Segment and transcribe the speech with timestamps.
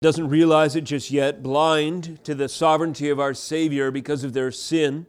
[0.00, 4.52] doesn't realize it just yet, blind to the sovereignty of our Savior because of their
[4.52, 5.06] sin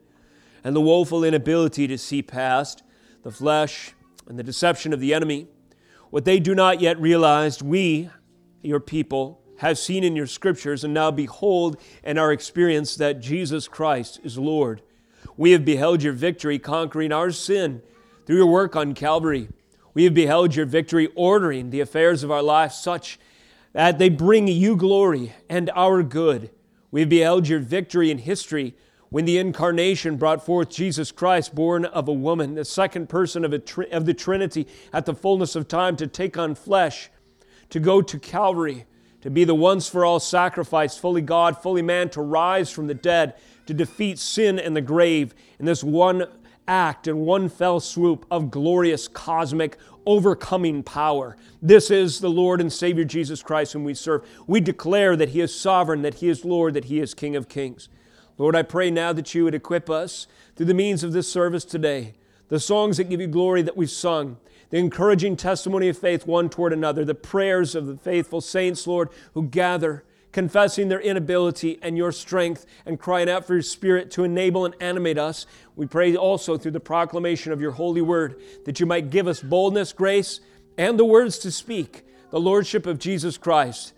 [0.64, 2.82] and the woeful inability to see past
[3.22, 3.94] the flesh
[4.28, 5.48] and the deception of the enemy.
[6.10, 8.10] What they do not yet realize, we,
[8.64, 13.68] your people, have seen in your scriptures and now behold and are experienced that Jesus
[13.68, 14.82] Christ is Lord.
[15.38, 17.84] We have beheld your victory conquering our sin
[18.26, 19.50] through your work on Calvary.
[19.94, 23.20] We have beheld your victory ordering the affairs of our life such
[23.74, 26.50] that they bring you glory and our good.
[26.92, 28.76] We have beheld your victory in history
[29.10, 33.54] when the incarnation brought forth Jesus Christ, born of a woman, the second person of,
[33.54, 37.10] of the Trinity at the fullness of time to take on flesh,
[37.70, 38.86] to go to Calvary,
[39.22, 42.94] to be the once for all sacrifice, fully God, fully man, to rise from the
[42.94, 46.26] dead, to defeat sin and the grave in this one
[46.68, 49.78] act and one fell swoop of glorious cosmic
[50.10, 51.38] overcoming power.
[51.62, 54.28] This is the Lord and Savior Jesus Christ whom we serve.
[54.48, 57.48] We declare that He is sovereign, that He is Lord, that He is King of
[57.48, 57.90] kings.
[58.40, 60.26] Lord, I pray now that you would equip us
[60.56, 62.16] through the means of this service today.
[62.48, 64.38] The songs that give you glory that we've sung,
[64.72, 69.10] the encouraging testimony of faith one toward another, the prayers of the faithful saints, Lord,
[69.36, 74.24] who gather confessing their inability and your strength and crying out for your spirit to
[74.24, 75.46] enable and animate us.
[75.76, 79.42] We pray also through the proclamation of your holy word that you might give us
[79.42, 80.40] boldness, grace,
[80.78, 83.94] and the words to speak the lordship of Jesus Christ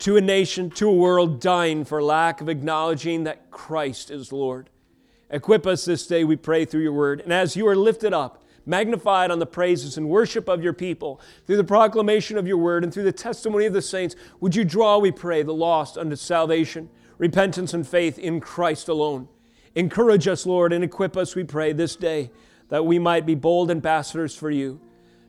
[0.00, 4.70] to a nation, to a world dying for lack of acknowledging that Christ is Lord.
[5.28, 7.20] Equip us this day, we pray, through your word.
[7.20, 11.20] And as you are lifted up, magnified on the praises and worship of your people,
[11.46, 14.64] through the proclamation of your word and through the testimony of the saints, would you
[14.64, 19.28] draw, we pray, the lost unto salvation, repentance, and faith in Christ alone.
[19.74, 22.30] Encourage us, Lord, and equip us, we pray, this day
[22.68, 24.80] that we might be bold ambassadors for you,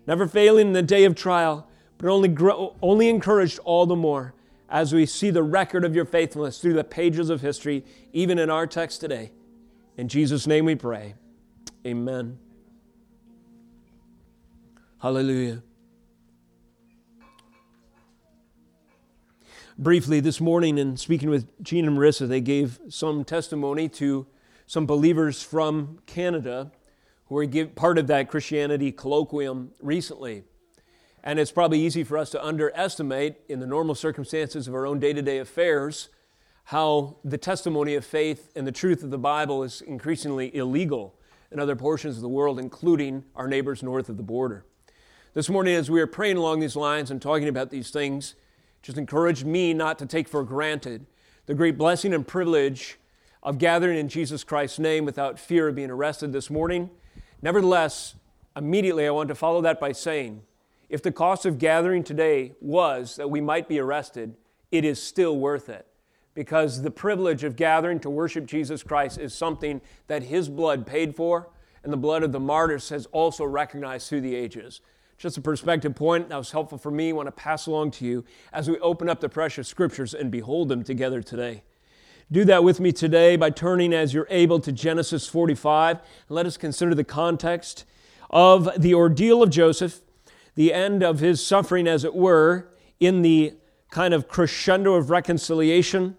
[0.07, 4.33] never failing in the day of trial, but only, grow, only encouraged all the more
[4.69, 8.49] as we see the record of your faithfulness through the pages of history, even in
[8.49, 9.31] our text today.
[9.97, 11.15] In Jesus' name we pray.
[11.85, 12.37] Amen.
[15.01, 15.63] Hallelujah.
[19.75, 24.27] Briefly, this morning, in speaking with Gene and Marissa, they gave some testimony to
[24.67, 26.71] some believers from Canada
[27.25, 30.43] who were part of that Christianity colloquium recently.
[31.23, 34.99] And it's probably easy for us to underestimate, in the normal circumstances of our own
[34.99, 36.09] day to day affairs,
[36.65, 41.15] how the testimony of faith and the truth of the Bible is increasingly illegal
[41.51, 44.63] in other portions of the world, including our neighbors north of the border.
[45.33, 48.35] This morning, as we are praying along these lines and talking about these things,
[48.81, 51.05] just encouraged me not to take for granted
[51.45, 52.99] the great blessing and privilege
[53.41, 56.89] of gathering in Jesus Christ's name without fear of being arrested this morning.
[57.41, 58.15] Nevertheless,
[58.57, 60.41] immediately I want to follow that by saying,
[60.89, 64.35] if the cost of gathering today was that we might be arrested,
[64.69, 65.87] it is still worth it.
[66.33, 71.15] Because the privilege of gathering to worship Jesus Christ is something that His blood paid
[71.15, 71.47] for,
[71.85, 74.81] and the blood of the martyrs has also recognized through the ages.
[75.21, 77.09] Just a perspective point that was helpful for me.
[77.09, 80.31] I want to pass along to you as we open up the precious scriptures and
[80.31, 81.61] behold them together today.
[82.31, 85.99] Do that with me today by turning as you're able to Genesis 45.
[86.27, 87.85] Let us consider the context
[88.31, 90.01] of the ordeal of Joseph,
[90.55, 93.53] the end of his suffering, as it were, in the
[93.91, 96.17] kind of crescendo of reconciliation,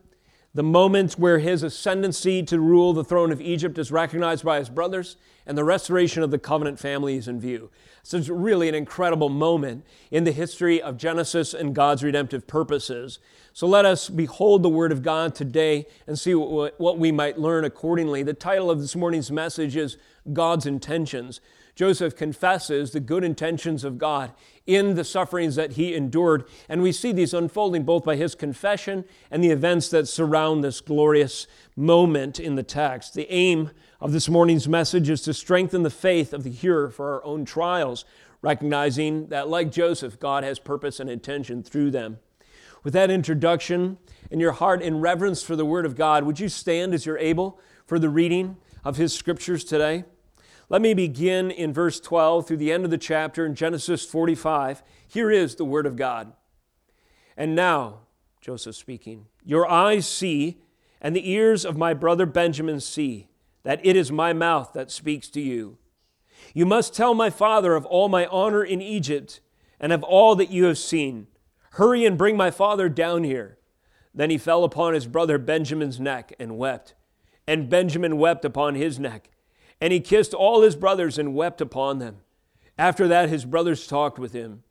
[0.54, 4.68] the moment where his ascendancy to rule the throne of Egypt is recognized by his
[4.68, 7.70] brothers, and the restoration of the covenant family is in view.
[8.02, 13.18] So it's really an incredible moment in the history of Genesis and God's redemptive purposes.
[13.52, 17.64] So let us behold the Word of God today and see what we might learn
[17.64, 18.22] accordingly.
[18.22, 19.96] The title of this morning's message is
[20.32, 21.40] God's Intentions.
[21.74, 24.32] Joseph confesses the good intentions of God
[24.66, 29.04] in the sufferings that he endured, and we see these unfolding both by his confession
[29.30, 33.14] and the events that surround this glorious moment in the text.
[33.14, 37.14] The aim of this morning's message is to strengthen the faith of the hearer for
[37.14, 38.04] our own trials,
[38.42, 42.18] recognizing that, like Joseph, God has purpose and intention through them.
[42.84, 43.98] With that introduction
[44.30, 47.18] and your heart in reverence for the Word of God, would you stand as you're
[47.18, 50.04] able for the reading of His scriptures today?
[50.72, 54.82] Let me begin in verse 12 through the end of the chapter in Genesis 45.
[55.06, 56.32] Here is the Word of God.
[57.36, 58.00] And now,
[58.40, 60.62] Joseph speaking, your eyes see,
[60.98, 63.28] and the ears of my brother Benjamin see
[63.64, 65.76] that it is my mouth that speaks to you.
[66.54, 69.40] You must tell my father of all my honor in Egypt
[69.78, 71.26] and of all that you have seen.
[71.72, 73.58] Hurry and bring my father down here.
[74.14, 76.94] Then he fell upon his brother Benjamin's neck and wept.
[77.46, 79.28] And Benjamin wept upon his neck.
[79.82, 82.18] And he kissed all his brothers and wept upon them.
[82.78, 84.62] After that, his brothers talked with him.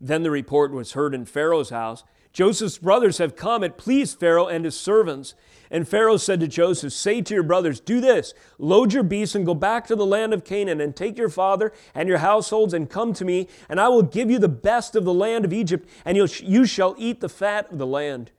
[0.00, 2.02] Then the report was heard in Pharaoh's house
[2.32, 3.62] Joseph's brothers have come.
[3.62, 5.34] It pleased Pharaoh and his servants.
[5.70, 9.44] And Pharaoh said to Joseph, Say to your brothers, Do this load your beasts and
[9.44, 12.88] go back to the land of Canaan, and take your father and your households, and
[12.88, 15.86] come to me, and I will give you the best of the land of Egypt,
[16.04, 18.30] and you shall eat the fat of the land.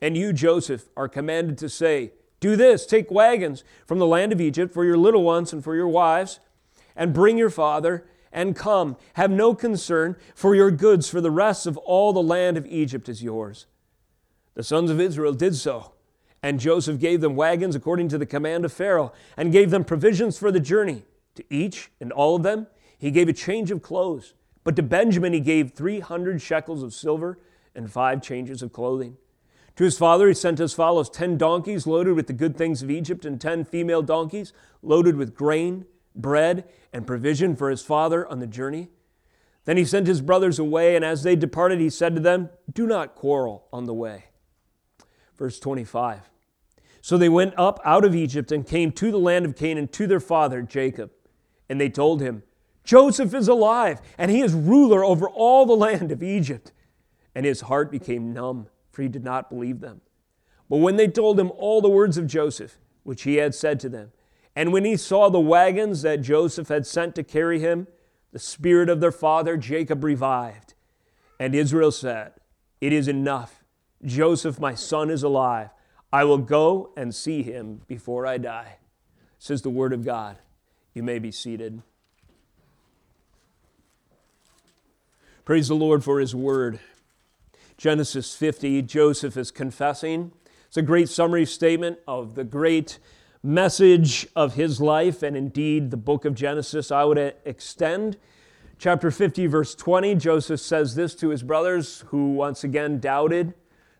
[0.00, 2.12] And you, Joseph, are commanded to say,
[2.44, 5.74] Do this take wagons from the land of Egypt for your little ones and for
[5.74, 6.40] your wives,
[6.94, 8.98] and bring your father and come.
[9.14, 13.08] Have no concern for your goods, for the rest of all the land of Egypt
[13.08, 13.64] is yours.
[14.52, 15.92] The sons of Israel did so.
[16.42, 20.36] And Joseph gave them wagons according to the command of Pharaoh, and gave them provisions
[20.36, 21.06] for the journey.
[21.36, 22.66] To each and all of them,
[22.98, 24.34] he gave a change of clothes.
[24.64, 27.38] But to Benjamin, he gave 300 shekels of silver
[27.74, 29.16] and five changes of clothing.
[29.76, 32.90] To his father, he sent as follows 10 donkeys loaded with the good things of
[32.90, 38.38] Egypt, and 10 female donkeys loaded with grain bread and provision for his father on
[38.38, 38.88] the journey.
[39.64, 42.86] Then he sent his brothers away, and as they departed, he said to them, Do
[42.86, 44.26] not quarrel on the way.
[45.36, 46.30] Verse 25.
[47.00, 50.06] So they went up out of Egypt and came to the land of Canaan to
[50.06, 51.10] their father Jacob.
[51.68, 52.42] And they told him,
[52.84, 56.72] Joseph is alive, and he is ruler over all the land of Egypt.
[57.34, 60.00] And his heart became numb, for he did not believe them.
[60.70, 63.88] But when they told him all the words of Joseph, which he had said to
[63.88, 64.12] them,
[64.56, 67.88] and when he saw the wagons that Joseph had sent to carry him,
[68.32, 70.74] the spirit of their father Jacob revived.
[71.38, 72.32] And Israel said,
[72.80, 73.64] It is enough.
[74.04, 75.70] Joseph, my son, is alive.
[76.12, 78.76] I will go and see him before I die.
[79.38, 80.38] Says the word of God.
[80.94, 81.82] You may be seated.
[85.44, 86.78] Praise the Lord for his word.
[87.84, 90.32] Genesis 50, Joseph is confessing.
[90.68, 92.98] It's a great summary statement of the great
[93.42, 98.16] message of his life, and indeed the book of Genesis, I would uh, extend.
[98.78, 103.52] Chapter 50, verse 20, Joseph says this to his brothers who once again doubted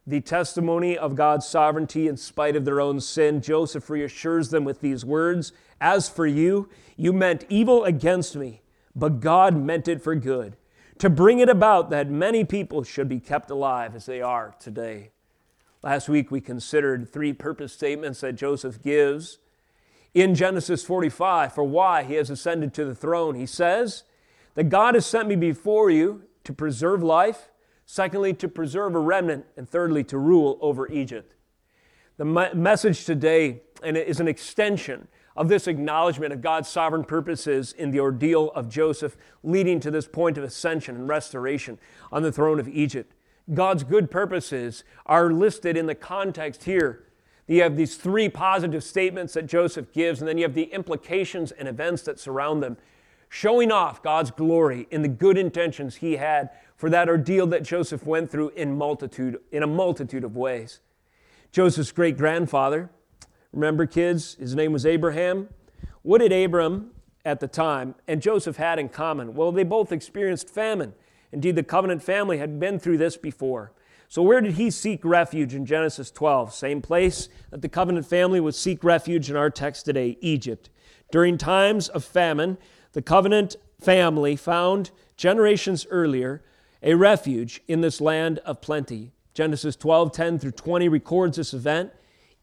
[0.06, 3.42] the testimony of God's sovereignty in spite of their own sin.
[3.42, 8.62] Joseph reassures them with these words As for you, you meant evil against me,
[8.96, 10.56] but God meant it for good,
[10.98, 15.10] to bring it about that many people should be kept alive as they are today.
[15.82, 19.38] Last week we considered three purpose statements that Joseph gives
[20.14, 23.34] in Genesis 45 for why he has ascended to the throne.
[23.34, 24.04] He says
[24.54, 27.50] that God has sent me before you to preserve life,
[27.84, 31.34] secondly, to preserve a remnant, and thirdly, to rule over Egypt.
[32.16, 37.72] The message today and it is an extension of this acknowledgement of God's sovereign purposes
[37.72, 41.78] in the ordeal of Joseph, leading to this point of ascension and restoration
[42.12, 43.14] on the throne of Egypt.
[43.52, 47.04] God's good purposes are listed in the context here.
[47.46, 51.52] You have these three positive statements that Joseph gives, and then you have the implications
[51.52, 52.78] and events that surround them,
[53.28, 58.06] showing off God's glory in the good intentions he had for that ordeal that Joseph
[58.06, 60.80] went through in multitude, in a multitude of ways.
[61.52, 62.90] Joseph's great grandfather,
[63.54, 65.48] remember kids, his name was Abraham.
[66.02, 66.90] What did Abram
[67.24, 69.34] at the time and Joseph had in common?
[69.34, 70.94] Well, they both experienced famine.
[71.32, 73.72] Indeed, the covenant family had been through this before.
[74.08, 76.52] So, where did he seek refuge in Genesis 12?
[76.52, 80.68] Same place that the covenant family would seek refuge in our text today Egypt.
[81.10, 82.58] During times of famine,
[82.92, 86.42] the covenant family found generations earlier
[86.82, 89.12] a refuge in this land of plenty.
[89.32, 91.90] Genesis 12 10 through 20 records this event.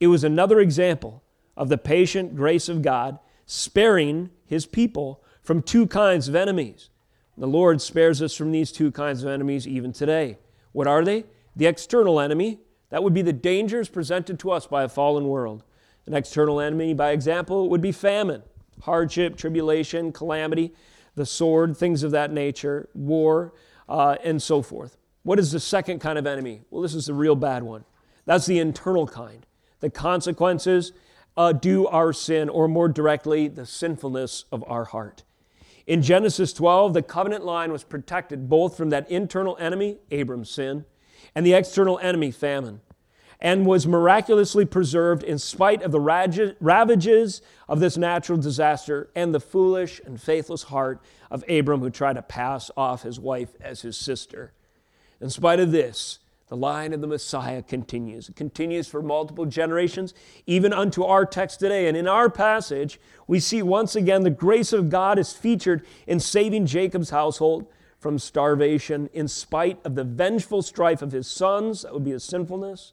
[0.02, 1.24] It was another example
[1.56, 6.90] of the patient grace of God sparing his people from two kinds of enemies
[7.38, 10.38] the Lord spares us from these two kinds of enemies even today.
[10.74, 11.26] What are they?
[11.56, 15.64] The external enemy, that would be the dangers presented to us by a fallen world.
[16.06, 18.44] An external enemy, by example, would be famine,
[18.82, 20.74] hardship, tribulation, calamity,
[21.16, 23.54] the sword, things of that nature, war,
[23.90, 24.98] uh, and so forth.
[25.24, 26.62] What is the second kind of enemy?
[26.70, 27.86] Well, this is the real bad one.
[28.26, 29.46] That's the internal kind.
[29.82, 30.94] The consequences
[31.38, 35.24] uh, due our sin, or more directly, the sinfulness of our heart.
[35.88, 40.86] In Genesis 12, the covenant line was protected both from that internal enemy, Abram's sin,
[41.36, 42.82] and the external enemy, famine,
[43.40, 46.00] and was miraculously preserved in spite of the
[46.60, 52.14] ravages of this natural disaster and the foolish and faithless heart of Abram who tried
[52.14, 54.54] to pass off his wife as his sister.
[55.20, 56.20] In spite of this,
[56.52, 58.28] the line of the Messiah continues.
[58.28, 60.14] It continues for multiple generations,
[60.46, 61.88] even unto our text today.
[61.88, 66.20] And in our passage, we see once again the grace of God is featured in
[66.20, 67.68] saving Jacob's household
[68.00, 72.26] from starvation in spite of the vengeful strife of his sons, that would be his
[72.26, 72.92] sinfulness,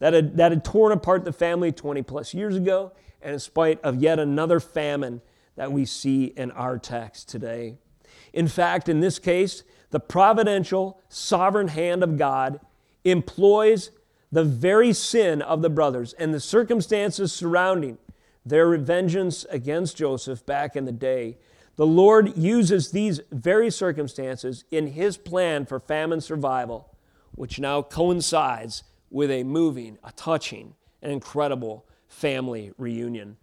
[0.00, 3.80] that had, that had torn apart the family 20 plus years ago, and in spite
[3.80, 5.22] of yet another famine
[5.56, 7.78] that we see in our text today.
[8.34, 9.62] In fact, in this case,
[9.92, 12.60] the providential, sovereign hand of God
[13.10, 13.90] employs
[14.30, 17.98] the very sin of the brothers and the circumstances surrounding
[18.44, 21.36] their vengeance against Joseph back in the day.
[21.76, 26.94] The Lord uses these very circumstances in his plan for famine survival,
[27.34, 33.36] which now coincides with a moving, a touching, an incredible family reunion.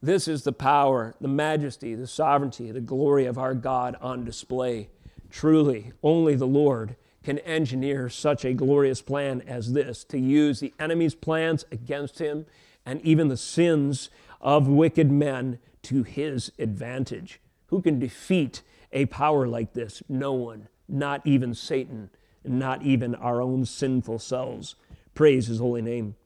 [0.00, 4.90] This is the power, the majesty, the sovereignty, the glory of our God on display.
[5.30, 10.74] Truly, only the Lord can engineer such a glorious plan as this to use the
[10.78, 12.46] enemy's plans against him
[12.86, 17.40] and even the sins of wicked men to his advantage.
[17.68, 18.62] Who can defeat
[18.92, 20.02] a power like this?
[20.08, 22.10] No one, not even Satan,
[22.44, 24.76] not even our own sinful selves.
[25.14, 26.16] Praise his holy name.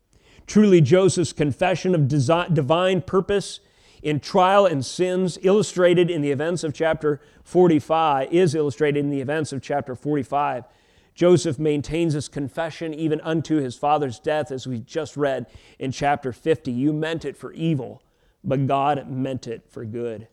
[0.46, 3.60] Truly, Joseph's confession of divine purpose
[4.02, 9.20] in trial and sins, illustrated in the events of chapter 45, is illustrated in the
[9.20, 10.64] events of chapter 45.
[11.18, 15.46] Joseph maintains his confession even unto his father's death, as we just read
[15.80, 16.70] in chapter 50.
[16.70, 18.04] You meant it for evil,
[18.44, 20.28] but God meant it for good.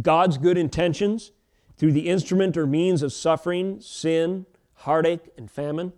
[0.00, 1.32] God's good intentions
[1.76, 4.46] through the instrument or means of suffering, sin,
[4.76, 5.92] heartache, and famine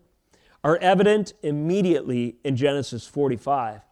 [0.64, 3.82] are evident immediately in Genesis 45.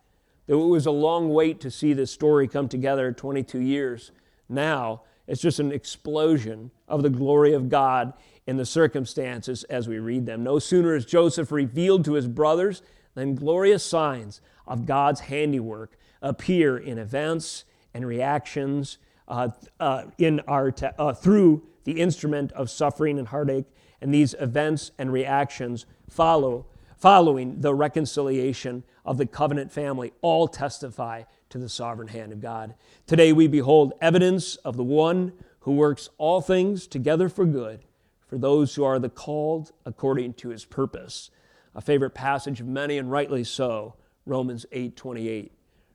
[0.48, 4.10] Though it was a long wait to see this story come together 22 years,
[4.48, 8.14] now it's just an explosion of the glory of God
[8.48, 10.42] in the circumstances as we read them.
[10.42, 12.80] No sooner is Joseph revealed to his brothers
[13.14, 18.96] than glorious signs of God's handiwork appear in events and reactions
[19.28, 23.66] uh, uh, in our te- uh, through the instrument of suffering and heartache.
[24.00, 26.64] And these events and reactions follow
[26.96, 32.74] following the reconciliation of the covenant family all testify to the sovereign hand of God.
[33.06, 37.84] Today we behold evidence of the one who works all things together for good
[38.28, 41.30] for those who are the called according to his purpose.
[41.74, 43.94] A favorite passage of many and rightly so,
[44.26, 45.52] Romans 8:28.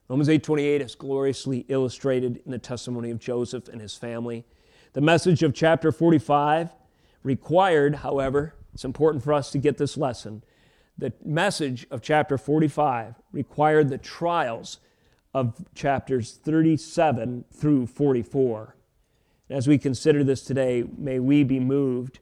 [0.09, 4.45] Romans 8:28 is gloriously illustrated in the testimony of Joseph and his family.
[4.93, 6.75] The message of chapter 45
[7.23, 10.43] required, however, it's important for us to get this lesson
[10.97, 14.79] the message of chapter 45 required the trials
[15.33, 18.75] of chapters 37 through 44.
[19.49, 22.19] As we consider this today, may we be moved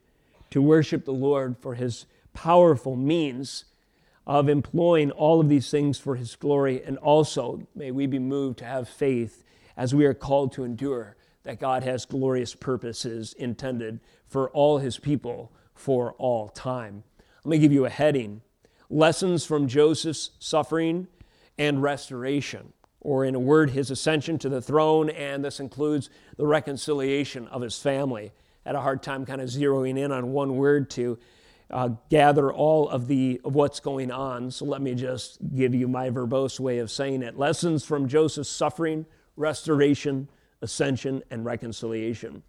[0.51, 3.65] to worship the Lord for his powerful means
[4.27, 8.60] of employing all of these things for his glory, and also may we be moved
[8.60, 9.43] to have faith
[9.75, 15.00] as we are called to endure that God has glorious purposes intended for all his
[15.00, 17.03] people for all time.
[17.43, 18.41] Let me give you a heading
[18.89, 21.08] lessons from Joseph's suffering
[21.58, 26.46] and restoration, or in a word, his ascension to the throne, and this includes the
[26.46, 28.31] reconciliation of his family.
[28.65, 31.18] Had a hard time kind of zeroing in on one word to
[31.72, 34.51] uh, gather all of the of what's going on.
[34.51, 37.38] So let me just give you my verbose way of saying it.
[37.38, 40.27] Lessons from Joseph's suffering, restoration,
[40.62, 42.44] ascension, and reconciliation.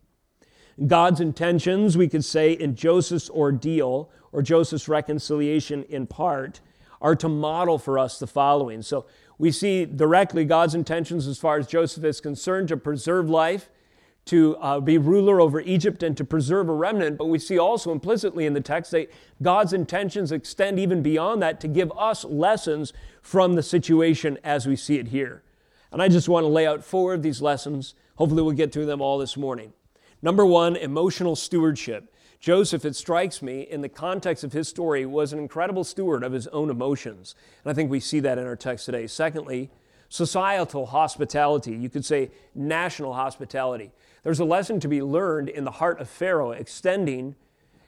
[0.87, 6.61] God's intentions, we could say, in Joseph's ordeal or Joseph's reconciliation in part,
[7.01, 8.83] are to model for us the following.
[8.83, 9.07] So
[9.39, 13.71] we see directly God's intentions as far as Joseph is concerned to preserve life,
[14.25, 17.19] to uh, be ruler over Egypt, and to preserve a remnant.
[17.19, 19.11] But we see also implicitly in the text that
[19.43, 24.77] God's intentions extend even beyond that to give us lessons from the situation as we
[24.77, 25.43] see it here.
[25.91, 27.95] And I just want to lay out four of these lessons.
[28.17, 29.73] Hopefully, we'll get through them all this morning.
[30.23, 32.15] Number one, emotional stewardship.
[32.39, 36.33] Joseph, it strikes me, in the context of his story, was an incredible steward of
[36.33, 37.35] his own emotions.
[37.65, 39.07] And I think we see that in our text today.
[39.07, 39.71] Secondly,
[40.09, 41.73] societal hospitality.
[41.73, 43.93] You could say national hospitality.
[44.23, 47.35] There's a lesson to be learned in the heart of Pharaoh, extending,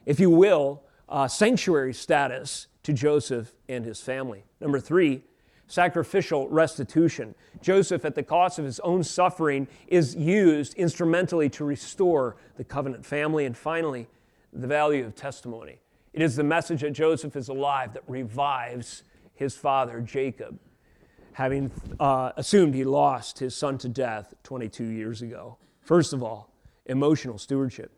[0.04, 4.44] if you will, uh, sanctuary status to Joseph and his family.
[4.60, 5.22] Number three,
[5.68, 7.34] sacrificial restitution.
[7.62, 13.06] Joseph, at the cost of his own suffering, is used instrumentally to restore the covenant
[13.06, 13.46] family.
[13.46, 14.08] And finally,
[14.52, 15.78] the value of testimony.
[16.12, 19.02] It is the message that Joseph is alive that revives
[19.34, 20.58] his father, Jacob,
[21.32, 25.58] having uh, assumed he lost his son to death 22 years ago.
[25.84, 26.50] First of all,
[26.86, 27.92] emotional stewardship.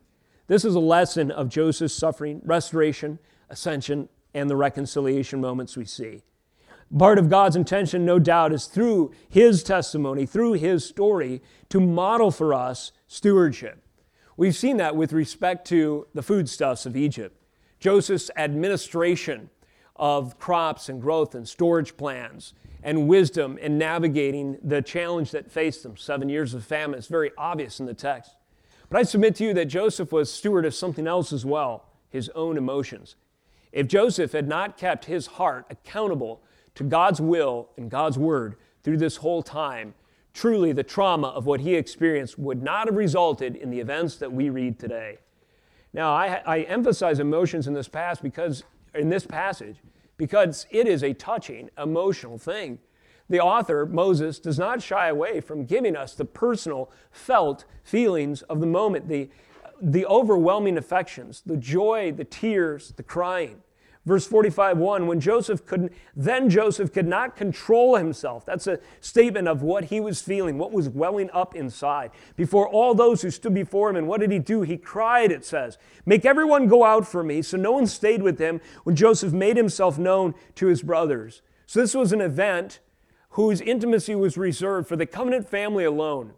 [0.47, 6.21] This is a lesson of Joseph's suffering, restoration, ascension, and the reconciliation moments we see.
[6.97, 12.31] Part of God's intention, no doubt, is through his testimony, through his story, to model
[12.31, 13.81] for us stewardship.
[14.37, 17.41] We've seen that with respect to the foodstuffs of Egypt.
[17.79, 19.49] Joseph's administration
[19.95, 22.53] of crops and growth and storage plans
[22.83, 27.31] and wisdom in navigating the challenge that faced them seven years of famine is very
[27.37, 28.35] obvious in the text.
[28.89, 32.29] But I submit to you that Joseph was steward of something else as well his
[32.29, 33.15] own emotions.
[33.71, 36.41] If Joseph had not kept his heart accountable
[36.75, 39.93] to God's will and God's word through this whole time,
[40.33, 44.31] truly the trauma of what he experienced would not have resulted in the events that
[44.31, 45.17] we read today.
[45.93, 47.89] Now, I, I emphasize emotions in this
[48.21, 49.77] because in this passage
[50.17, 52.79] because it is a touching, emotional thing.
[53.29, 58.59] The author, Moses, does not shy away from giving us the personal, felt feelings of
[58.59, 59.29] the moment, the,
[59.81, 63.61] the overwhelming affections, the joy, the tears, the crying.
[64.07, 68.45] Verse 45 1, when Joseph couldn't, then Joseph could not control himself.
[68.45, 72.11] That's a statement of what he was feeling, what was welling up inside.
[72.37, 74.61] Before all those who stood before him, and what did he do?
[74.61, 77.41] He cried, it says, Make everyone go out for me.
[77.41, 81.41] So no one stayed with him when Joseph made himself known to his brothers.
[81.65, 82.79] So this was an event
[83.31, 86.31] whose intimacy was reserved for the covenant family alone.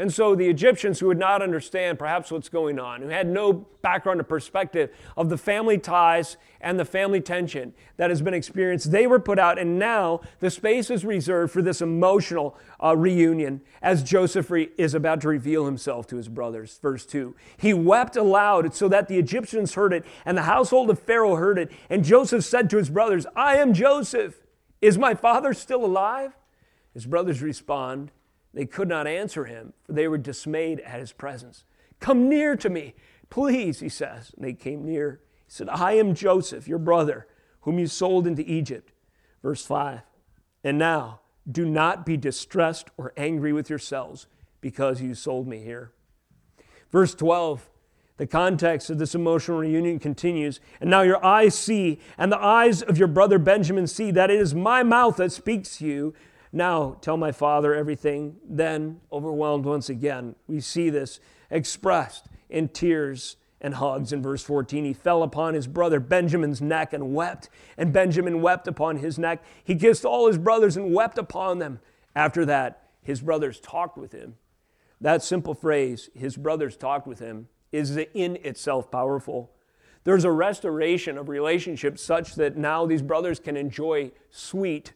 [0.00, 3.52] And so the Egyptians who would not understand perhaps what's going on, who had no
[3.82, 8.92] background or perspective of the family ties and the family tension that has been experienced,
[8.92, 9.58] they were put out.
[9.58, 14.94] And now the space is reserved for this emotional uh, reunion as Joseph re- is
[14.94, 16.78] about to reveal himself to his brothers.
[16.80, 20.98] Verse 2 He wept aloud so that the Egyptians heard it, and the household of
[20.98, 21.70] Pharaoh heard it.
[21.90, 24.46] And Joseph said to his brothers, I am Joseph.
[24.80, 26.32] Is my father still alive?
[26.94, 28.12] His brothers respond,
[28.52, 31.64] they could not answer him, for they were dismayed at his presence.
[32.00, 32.94] Come near to me,
[33.28, 34.32] please, he says.
[34.34, 35.20] And they came near.
[35.46, 37.28] He said, I am Joseph, your brother,
[37.62, 38.92] whom you sold into Egypt.
[39.42, 40.00] Verse 5.
[40.64, 44.26] And now, do not be distressed or angry with yourselves
[44.60, 45.92] because you sold me here.
[46.90, 47.68] Verse 12.
[48.16, 50.60] The context of this emotional reunion continues.
[50.78, 54.38] And now your eyes see, and the eyes of your brother Benjamin see that it
[54.38, 56.14] is my mouth that speaks to you.
[56.52, 58.36] Now tell my father everything.
[58.48, 64.12] Then, overwhelmed once again, we see this expressed in tears and hugs.
[64.12, 68.66] In verse 14, he fell upon his brother Benjamin's neck and wept, and Benjamin wept
[68.66, 69.42] upon his neck.
[69.62, 71.80] He kissed all his brothers and wept upon them.
[72.16, 74.36] After that, his brothers talked with him.
[75.00, 79.52] That simple phrase, his brothers talked with him, is in itself powerful.
[80.04, 84.92] There's a restoration of relationships such that now these brothers can enjoy sweet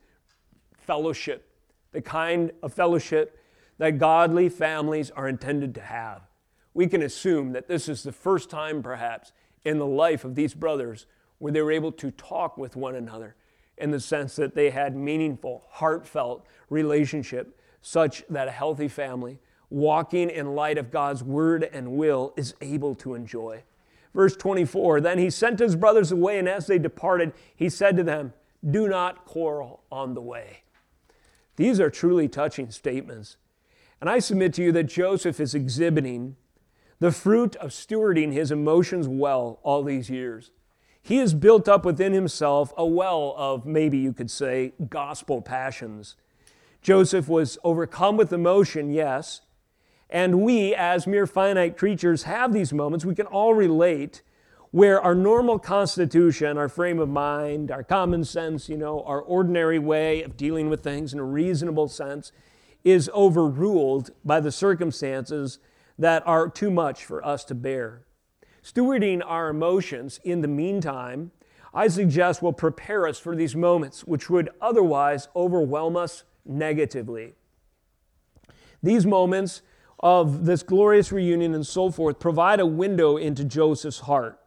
[0.84, 1.48] fellowship,
[1.92, 3.38] the kind of fellowship
[3.78, 6.22] that godly families are intended to have.
[6.74, 9.32] We can assume that this is the first time, perhaps,
[9.64, 11.06] in the life of these brothers
[11.38, 13.36] where they were able to talk with one another
[13.78, 19.38] in the sense that they had meaningful, heartfelt relationship, such that a healthy family,
[19.70, 23.62] walking in light of God's word and will, is able to enjoy.
[24.14, 28.04] Verse 24 Then he sent his brothers away, and as they departed, he said to
[28.04, 28.32] them,
[28.68, 30.62] Do not quarrel on the way.
[31.56, 33.36] These are truly touching statements.
[34.00, 36.36] And I submit to you that Joseph is exhibiting
[37.00, 40.50] the fruit of stewarding his emotions well all these years.
[41.02, 46.16] He has built up within himself a well of, maybe you could say, gospel passions.
[46.80, 49.42] Joseph was overcome with emotion, yes.
[50.08, 53.04] And we, as mere finite creatures, have these moments.
[53.04, 54.22] We can all relate
[54.74, 59.78] where our normal constitution, our frame of mind, our common sense, you know, our ordinary
[59.78, 62.32] way of dealing with things in a reasonable sense
[62.82, 65.60] is overruled by the circumstances
[65.96, 68.02] that are too much for us to bear.
[68.64, 71.30] Stewarding our emotions in the meantime,
[71.72, 77.34] I suggest will prepare us for these moments which would otherwise overwhelm us negatively.
[78.82, 79.62] These moments
[80.00, 84.40] of this glorious reunion and so forth provide a window into Joseph's heart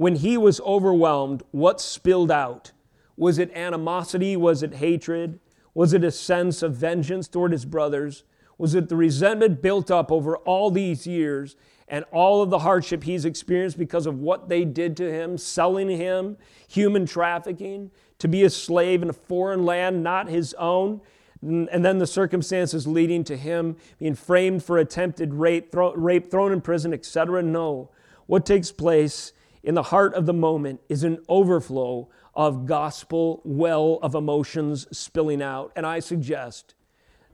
[0.00, 2.72] when he was overwhelmed, what spilled out?
[3.18, 4.34] Was it animosity?
[4.34, 5.38] Was it hatred?
[5.74, 8.24] Was it a sense of vengeance toward his brothers?
[8.56, 11.54] Was it the resentment built up over all these years
[11.86, 15.90] and all of the hardship he's experienced because of what they did to him, selling
[15.90, 21.02] him, human trafficking, to be a slave in a foreign land, not his own?
[21.42, 26.52] And then the circumstances leading to him being framed for attempted rape, thro- rape thrown
[26.52, 27.42] in prison, etc.
[27.42, 27.90] No.
[28.24, 33.98] What takes place in the heart of the moment is an overflow of gospel well
[34.02, 35.72] of emotions spilling out.
[35.76, 36.74] And I suggest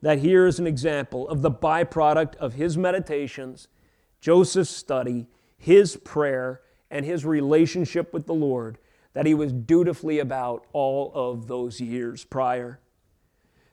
[0.03, 3.69] that here is an example of the byproduct of his meditations,
[4.21, 8.79] Joseph's study, his prayer, and his relationship with the Lord
[9.13, 12.81] that he was dutifully about all of those years prior.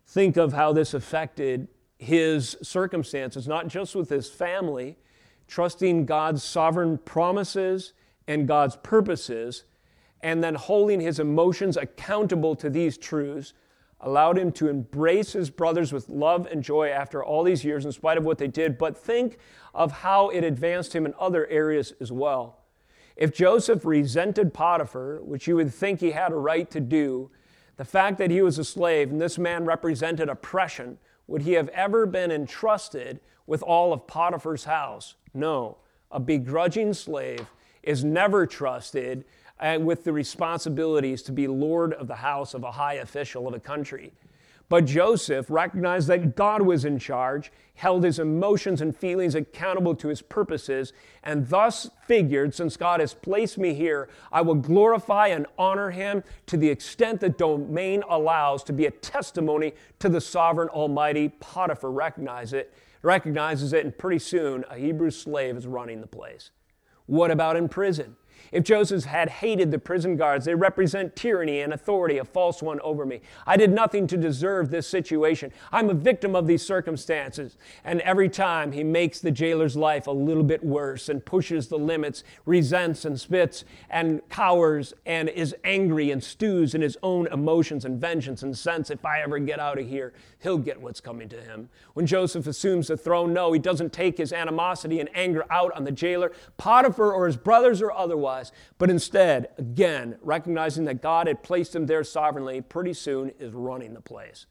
[0.05, 4.97] Think of how this affected his circumstances, not just with his family,
[5.47, 7.93] trusting God's sovereign promises
[8.27, 9.63] and God's purposes,
[10.21, 13.53] and then holding his emotions accountable to these truths,
[13.99, 17.91] allowed him to embrace his brothers with love and joy after all these years, in
[17.91, 18.77] spite of what they did.
[18.77, 19.37] But think
[19.73, 22.59] of how it advanced him in other areas as well.
[23.15, 27.29] If Joseph resented Potiphar, which you would think he had a right to do,
[27.77, 31.69] the fact that he was a slave and this man represented oppression, would he have
[31.69, 35.15] ever been entrusted with all of Potiphar's house?
[35.33, 35.77] No.
[36.11, 37.47] A begrudging slave
[37.83, 39.25] is never trusted
[39.59, 43.53] uh, with the responsibilities to be lord of the house of a high official of
[43.53, 44.13] a country.
[44.69, 50.07] But Joseph recognized that God was in charge, held his emotions and feelings accountable to
[50.07, 50.93] his purposes,
[51.23, 56.23] and thus figured, since God has placed me here, I will glorify and honor him
[56.47, 61.29] to the extent the domain allows to be a testimony to the sovereign Almighty.
[61.29, 66.49] Potiphar recognizes it, recognizes it, and pretty soon a Hebrew slave is running the place.
[67.05, 68.15] What about in prison?
[68.53, 72.79] If Joseph had hated the prison guards, they represent tyranny and authority, a false one
[72.81, 73.21] over me.
[73.47, 75.51] I did nothing to deserve this situation.
[75.71, 77.57] I'm a victim of these circumstances.
[77.83, 81.79] And every time he makes the jailer's life a little bit worse and pushes the
[81.79, 87.85] limits, resents and spits and cowers and is angry and stews in his own emotions
[87.85, 90.13] and vengeance and sense if I ever get out of here,
[90.43, 91.69] he'll get what's coming to him.
[91.95, 95.85] When Joseph assumes the throne, no, he doesn't take his animosity and anger out on
[95.85, 98.42] the jailer, Potiphar, or his brothers or otherwise,
[98.77, 103.93] but instead, again, recognizing that God had placed him there sovereignly, pretty soon is running
[103.93, 104.45] the place.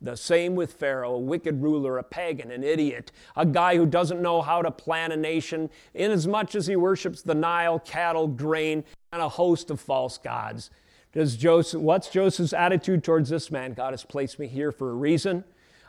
[0.00, 4.20] The same with Pharaoh, a wicked ruler, a pagan, an idiot, a guy who doesn't
[4.20, 9.22] know how to plan a nation, inasmuch as he worships the Nile, cattle, grain, and
[9.22, 10.70] a host of false gods.
[11.12, 13.72] Does Joseph, what's Joseph's attitude towards this man?
[13.72, 15.44] God has placed me here for a reason.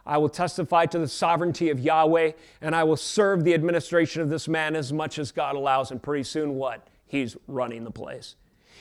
[0.05, 2.31] I will testify to the sovereignty of Yahweh,
[2.61, 5.91] and I will serve the administration of this man as much as God allows.
[5.91, 6.87] And pretty soon, what?
[7.07, 8.35] He's running the place.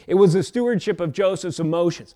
[0.06, 2.14] It was the stewardship of Joseph's emotions,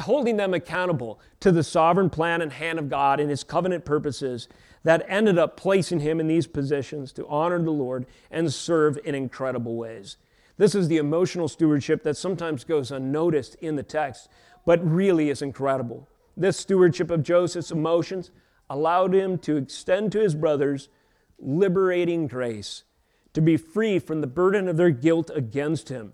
[0.00, 4.48] holding them accountable to the sovereign plan and hand of God and his covenant purposes
[4.84, 9.14] that ended up placing him in these positions to honor the Lord and serve in
[9.14, 10.16] incredible ways.
[10.56, 14.28] This is the emotional stewardship that sometimes goes unnoticed in the text,
[14.66, 16.08] but really is incredible.
[16.36, 18.30] This stewardship of Joseph's emotions
[18.68, 20.88] allowed him to extend to his brothers
[21.38, 22.84] liberating grace,
[23.34, 26.12] to be free from the burden of their guilt against him.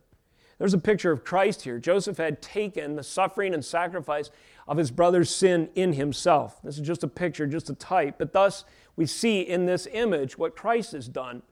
[0.58, 1.78] There's a picture of Christ here.
[1.78, 4.30] Joseph had taken the suffering and sacrifice
[4.66, 6.60] of his brother's sin in himself.
[6.62, 8.16] This is just a picture, just a type.
[8.18, 8.64] But thus,
[8.96, 11.42] we see in this image what Christ has done.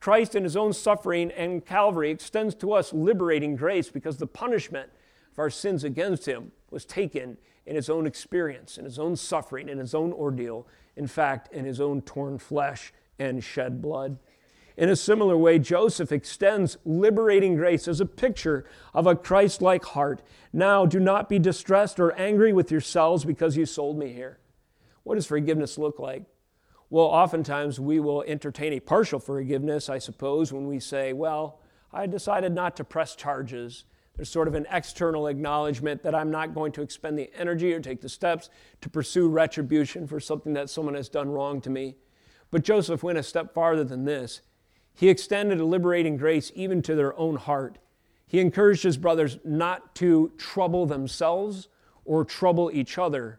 [0.00, 4.90] Christ, in his own suffering and Calvary, extends to us liberating grace because the punishment
[5.32, 9.68] of our sins against him was taken in his own experience, in his own suffering,
[9.68, 14.18] in his own ordeal, in fact, in his own torn flesh and shed blood.
[14.76, 19.84] In a similar way, Joseph extends liberating grace as a picture of a Christ like
[19.84, 20.22] heart.
[20.52, 24.38] Now, do not be distressed or angry with yourselves because you sold me here.
[25.02, 26.24] What does forgiveness look like?
[26.90, 31.60] Well, oftentimes we will entertain a partial forgiveness, I suppose, when we say, Well,
[31.92, 33.84] I decided not to press charges.
[34.14, 37.80] There's sort of an external acknowledgement that I'm not going to expend the energy or
[37.80, 38.50] take the steps
[38.82, 41.96] to pursue retribution for something that someone has done wrong to me.
[42.50, 44.40] But Joseph went a step farther than this.
[44.96, 47.78] He extended a liberating grace even to their own heart.
[48.26, 51.68] He encouraged his brothers not to trouble themselves
[52.04, 53.38] or trouble each other.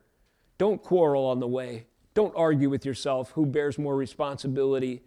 [0.59, 1.87] Don't quarrel on the way.
[2.13, 5.01] Don't argue with yourself who bears more responsibility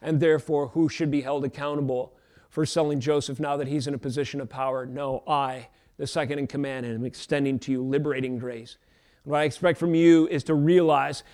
[0.00, 2.16] and therefore who should be held accountable
[2.50, 4.86] for selling Joseph now that he's in a position of power.
[4.86, 8.78] No, I, the second in command, am extending to you liberating grace.
[9.24, 11.24] what I expect from you is to realize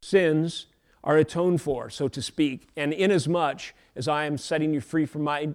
[0.00, 0.66] sins
[1.04, 5.22] are atoned for, so to speak, and inasmuch as I am setting you free from,
[5.22, 5.50] my,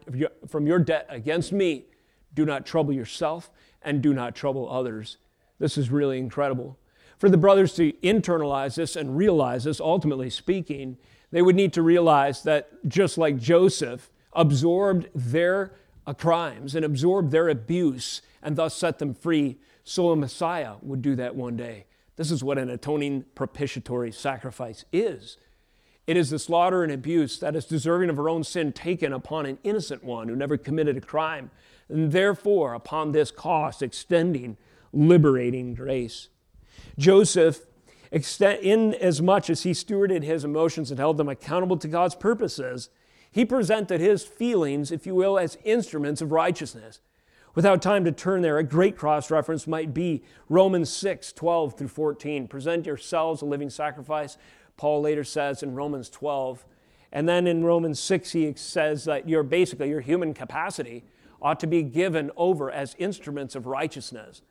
[0.47, 1.86] from your debt against me,
[2.33, 3.49] do not trouble yourself
[3.81, 5.17] and do not trouble others.
[5.60, 6.77] This is really incredible.
[7.17, 10.97] For the brothers to internalize this and realize this, ultimately speaking,
[11.31, 15.71] they would need to realize that just like Joseph absorbed their
[16.17, 21.15] crimes and absorbed their abuse and thus set them free, so a Messiah would do
[21.15, 21.86] that one day.
[22.17, 25.38] This is what an atoning propitiatory sacrifice is.
[26.08, 29.45] It is the slaughter and abuse that is deserving of her own sin taken upon
[29.45, 31.51] an innocent one who never committed a crime,
[31.89, 34.58] and therefore upon this cost extending
[34.93, 36.30] liberating grace.
[36.97, 37.65] Joseph,
[38.12, 42.89] in as much as he stewarded his emotions and held them accountable to God's purposes,
[43.30, 47.01] he presented his feelings, if you will, as instruments of righteousness.
[47.58, 51.88] Without time to turn there, a great cross reference might be Romans 6 12 through
[51.88, 52.48] 14.
[52.48, 54.38] Present yourselves a living sacrifice,
[54.78, 56.63] Paul later says in Romans 12.
[57.12, 61.04] And then in Romans 6, he says that your basically your human capacity
[61.41, 64.43] ought to be given over as instruments of righteousness.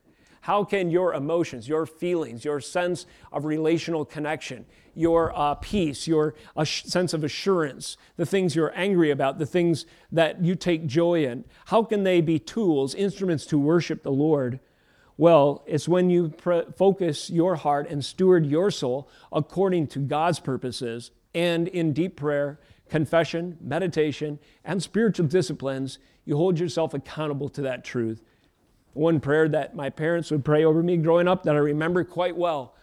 [0.46, 6.36] How can your emotions, your feelings, your sense of relational connection, your uh, peace, your
[6.56, 11.24] uh, sense of assurance, the things you're angry about, the things that you take joy
[11.24, 14.60] in, how can they be tools, instruments to worship the Lord?
[15.16, 20.38] Well, it's when you pre- focus your heart and steward your soul according to God's
[20.38, 27.62] purposes and in deep prayer, confession, meditation, and spiritual disciplines, you hold yourself accountable to
[27.62, 28.22] that truth
[28.96, 32.36] one prayer that my parents would pray over me growing up that I remember quite
[32.36, 32.74] well.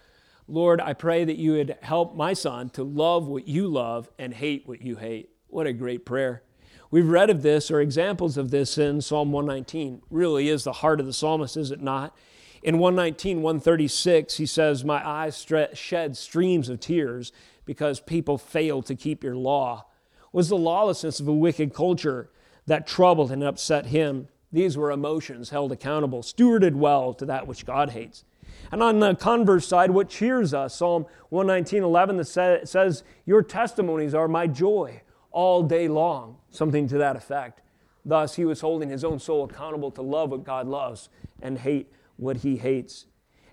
[0.46, 4.34] Lord, I pray that you would help my son to love what you love and
[4.34, 5.30] hate what you hate.
[5.48, 6.42] What a great prayer.
[6.90, 10.02] We've read of this or examples of this in Psalm 119.
[10.10, 12.16] Really is the heart of the psalmist, is it not?
[12.62, 17.32] In 119, 136, he says, My eyes shed streams of tears
[17.64, 19.86] because people fail to keep your law.
[20.22, 22.30] It was the lawlessness of a wicked culture
[22.66, 24.28] that troubled and upset him.
[24.54, 28.24] These were emotions held accountable, stewarded well to that which God hates.
[28.70, 30.76] And on the converse side, what cheers us?
[30.76, 36.36] Psalm 119, 11 that says, Your testimonies are my joy all day long.
[36.50, 37.62] Something to that effect.
[38.04, 41.08] Thus, he was holding his own soul accountable to love what God loves
[41.42, 43.06] and hate what he hates.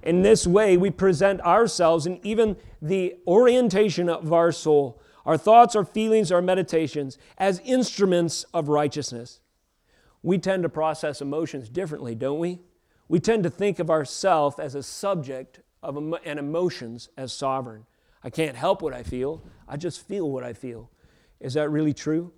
[0.04, 5.76] In this way, we present ourselves and even the orientation of our soul, our thoughts,
[5.76, 9.41] our feelings, our meditations, as instruments of righteousness
[10.24, 12.60] we tend to process emotions differently, don't we?
[13.08, 17.86] We tend to think of ourselves as a subject of and emotions as sovereign.
[18.24, 20.92] I can't help what I feel, I just feel what I feel.
[21.40, 22.32] Is that really true?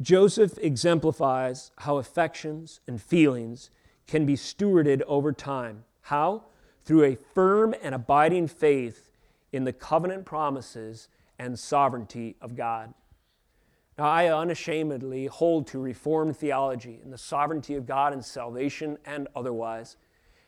[0.00, 3.70] Joseph exemplifies how affections and feelings
[4.06, 5.84] can be stewarded over time.
[6.02, 6.44] How?
[6.84, 9.10] Through a firm and abiding faith
[9.52, 12.94] in the covenant promises and sovereignty of God.
[14.00, 19.28] Now, I unashamedly hold to Reformed theology and the sovereignty of God in salvation and
[19.36, 19.98] otherwise.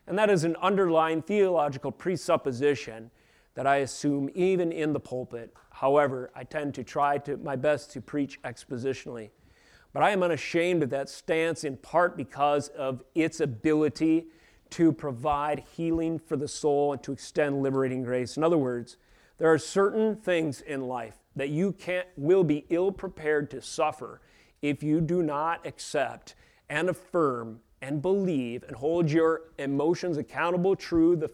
[0.06, 3.10] And that is an underlying theological presupposition
[3.52, 5.52] that I assume even in the pulpit.
[5.68, 9.28] However, I tend to try to my best to preach expositionally.
[9.92, 14.28] But I am unashamed of that stance in part because of its ability
[14.70, 18.38] to provide healing for the soul and to extend liberating grace.
[18.38, 18.96] In other words,
[19.42, 24.20] there are certain things in life that you can't, will be ill prepared to suffer
[24.62, 26.36] if you do not accept
[26.68, 31.28] and affirm and believe and hold your emotions accountable true the,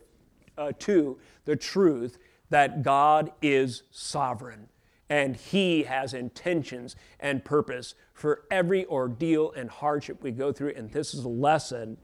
[0.56, 2.16] uh, to the truth
[2.48, 4.70] that God is sovereign
[5.10, 10.72] and He has intentions and purpose for every ordeal and hardship we go through.
[10.74, 11.98] And this is a lesson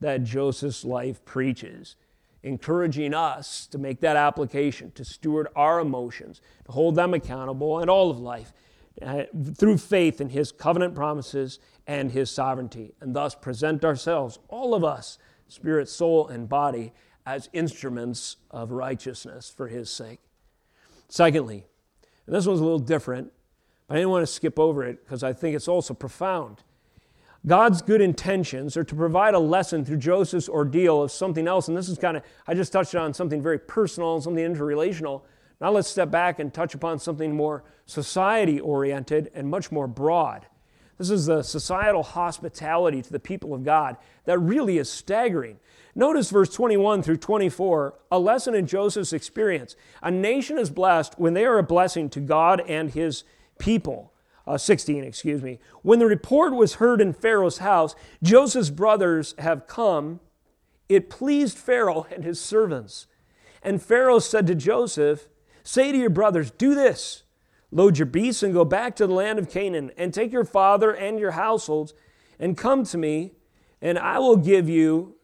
[0.00, 1.96] that Joseph's life preaches
[2.42, 7.88] encouraging us to make that application, to steward our emotions, to hold them accountable and
[7.88, 8.52] all of life
[9.00, 9.24] uh,
[9.56, 14.84] through faith in His covenant promises and His sovereignty, and thus present ourselves, all of
[14.84, 16.92] us, spirit, soul, and body,
[17.24, 20.20] as instruments of righteousness for His sake.
[21.08, 21.64] Secondly,
[22.26, 23.32] and this one's a little different,
[23.86, 26.62] but I didn't want to skip over it because I think it's also profound.
[27.44, 31.66] God's good intentions are to provide a lesson through Joseph's ordeal of something else.
[31.66, 35.22] And this is kind of, I just touched on something very personal and something interrelational.
[35.60, 40.46] Now let's step back and touch upon something more society oriented and much more broad.
[40.98, 45.58] This is the societal hospitality to the people of God that really is staggering.
[45.96, 49.74] Notice verse 21 through 24, a lesson in Joseph's experience.
[50.00, 53.24] A nation is blessed when they are a blessing to God and his
[53.58, 54.11] people
[54.46, 55.58] uh, 16, excuse me.
[55.82, 60.20] When the report was heard in Pharaoh's house, Joseph's brothers have come.
[60.88, 63.06] It pleased Pharaoh and his servants.
[63.62, 65.28] And Pharaoh said to Joseph,
[65.62, 67.22] Say to your brothers, do this
[67.72, 70.94] load your beasts and go back to the land of Canaan, and take your father
[70.94, 71.94] and your households,
[72.38, 73.32] and come to me,
[73.80, 75.16] and I will give you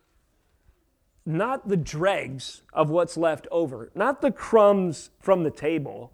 [1.25, 6.13] not the dregs of what's left over, not the crumbs from the table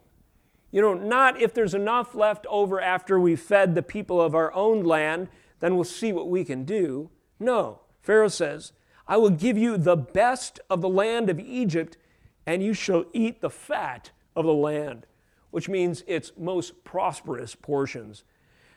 [0.75, 4.53] you know, not if there's enough left over after we fed the people of our
[4.55, 5.29] own land,
[5.61, 7.11] then we'll see what we can do.
[7.39, 7.83] No.
[8.03, 8.73] Pharaoh says,
[9.07, 11.97] I will give you the best of the land of Egypt,
[12.45, 15.07] and you shall eat the fat of the land,
[15.53, 18.25] which means its most prosperous portions.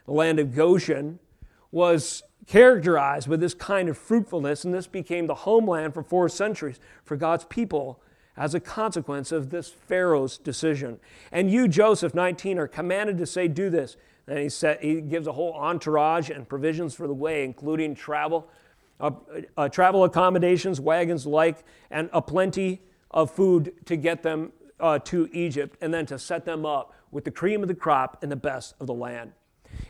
[0.05, 1.17] The land of Goshen
[1.71, 6.79] was characterized with this kind of fruitfulness, and this became the homeland for four centuries
[7.03, 7.99] for God's people
[8.38, 11.00] as a consequence of this Pharaoh's decision.
[11.32, 13.97] And you, Joseph, 19, are commanded to say, Do this.
[14.28, 18.50] And he, said, he gives a whole entourage and provisions for the way, including travel,
[19.00, 19.12] uh,
[19.56, 25.30] uh, travel accommodations, wagons like, and a plenty of food to get them uh, to
[25.32, 28.36] Egypt, and then to set them up with the cream of the crop and the
[28.36, 29.32] best of the land.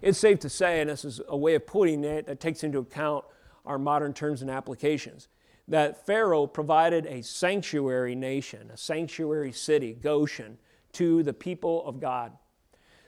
[0.01, 2.79] It's safe to say, and this is a way of putting it that takes into
[2.79, 3.25] account
[3.65, 5.27] our modern terms and applications,
[5.67, 10.57] that Pharaoh provided a sanctuary nation, a sanctuary city, Goshen,
[10.93, 12.31] to the people of God.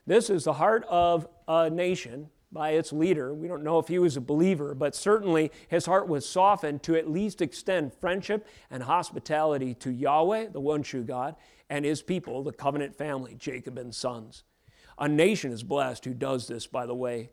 [0.05, 3.33] This is the heart of a nation by its leader.
[3.33, 6.95] We don't know if he was a believer, but certainly his heart was softened to
[6.95, 11.35] at least extend friendship and hospitality to Yahweh, the one true God,
[11.69, 14.43] and his people, the covenant family, Jacob and sons.
[14.97, 17.29] A nation is blessed who does this, by the way.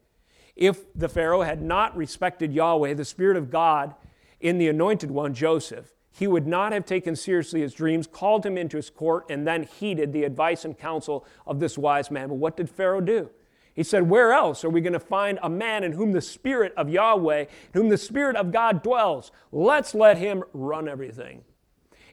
[0.54, 3.94] If the Pharaoh had not respected Yahweh, the Spirit of God,
[4.40, 8.56] in the anointed one, Joseph, he would not have taken seriously his dreams, called him
[8.56, 12.28] into his court, and then heeded the advice and counsel of this wise man.
[12.28, 13.30] But what did Pharaoh do?
[13.74, 16.72] He said, Where else are we going to find a man in whom the Spirit
[16.74, 19.30] of Yahweh, in whom the Spirit of God dwells?
[19.52, 21.44] Let's let him run everything.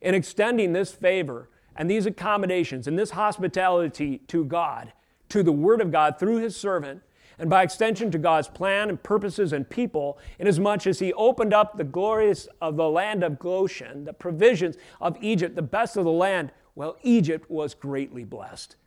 [0.01, 4.91] In extending this favor and these accommodations and this hospitality to God,
[5.29, 7.01] to the Word of God through his servant,
[7.43, 11.75] and by extension to God's plan and purposes and people, inasmuch as he opened up
[11.75, 16.09] the glories of the land of Goshen, the provisions of Egypt, the best of the
[16.09, 18.77] land, well, Egypt was greatly blessed.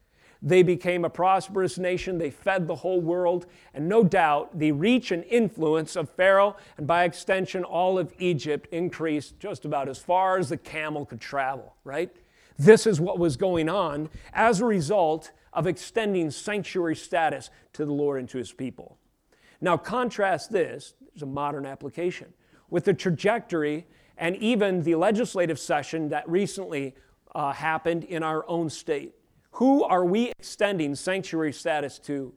[0.40, 2.16] They became a prosperous nation.
[2.16, 3.44] They fed the whole world.
[3.74, 8.68] And no doubt, the reach and influence of Pharaoh, and by extension, all of Egypt,
[8.72, 12.10] increased just about as far as the camel could travel, right?
[12.58, 17.92] This is what was going on as a result of extending sanctuary status to the
[17.92, 18.98] Lord and to his people.
[19.60, 22.34] Now, contrast this, there's a modern application,
[22.70, 23.86] with the trajectory
[24.18, 26.94] and even the legislative session that recently
[27.34, 29.14] uh, happened in our own state.
[29.52, 32.34] Who are we extending sanctuary status to?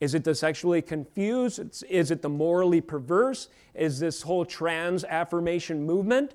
[0.00, 1.84] Is it the sexually confused?
[1.88, 3.48] Is it the morally perverse?
[3.74, 6.34] Is this whole trans affirmation movement?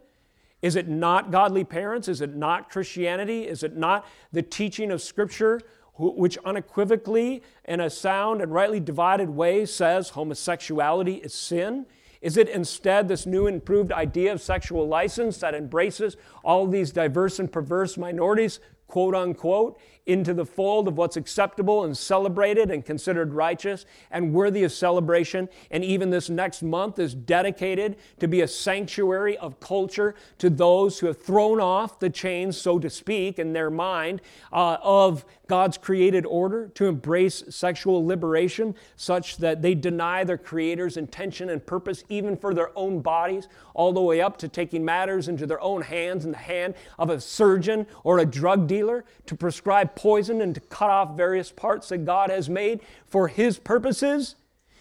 [0.61, 2.07] Is it not godly parents?
[2.07, 3.47] Is it not Christianity?
[3.47, 5.61] Is it not the teaching of Scripture,
[5.97, 11.85] which unequivocally, in a sound and rightly divided way, says homosexuality is sin?
[12.21, 17.39] Is it instead this new improved idea of sexual license that embraces all these diverse
[17.39, 23.33] and perverse minorities quote unquote, into the fold of what's acceptable and celebrated and considered
[23.33, 25.49] righteous and worthy of celebration.
[25.69, 30.99] And even this next month is dedicated to be a sanctuary of culture to those
[30.99, 34.21] who have thrown off the chains, so to speak, in their mind
[34.53, 40.97] uh, of God's created order, to embrace sexual liberation such that they deny their Creator's
[40.97, 45.27] intention and purpose, even for their own bodies, all the way up to taking matters
[45.27, 49.35] into their own hands in the hand of a surgeon or a drug dealer to
[49.35, 54.35] prescribe poison and to cut off various parts that God has made for His purposes.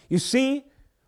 [0.07, 0.63] You see,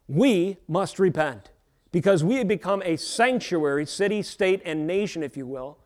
[0.08, 1.52] we must repent
[1.91, 5.78] because we have become a sanctuary, city, state, and nation, if you will,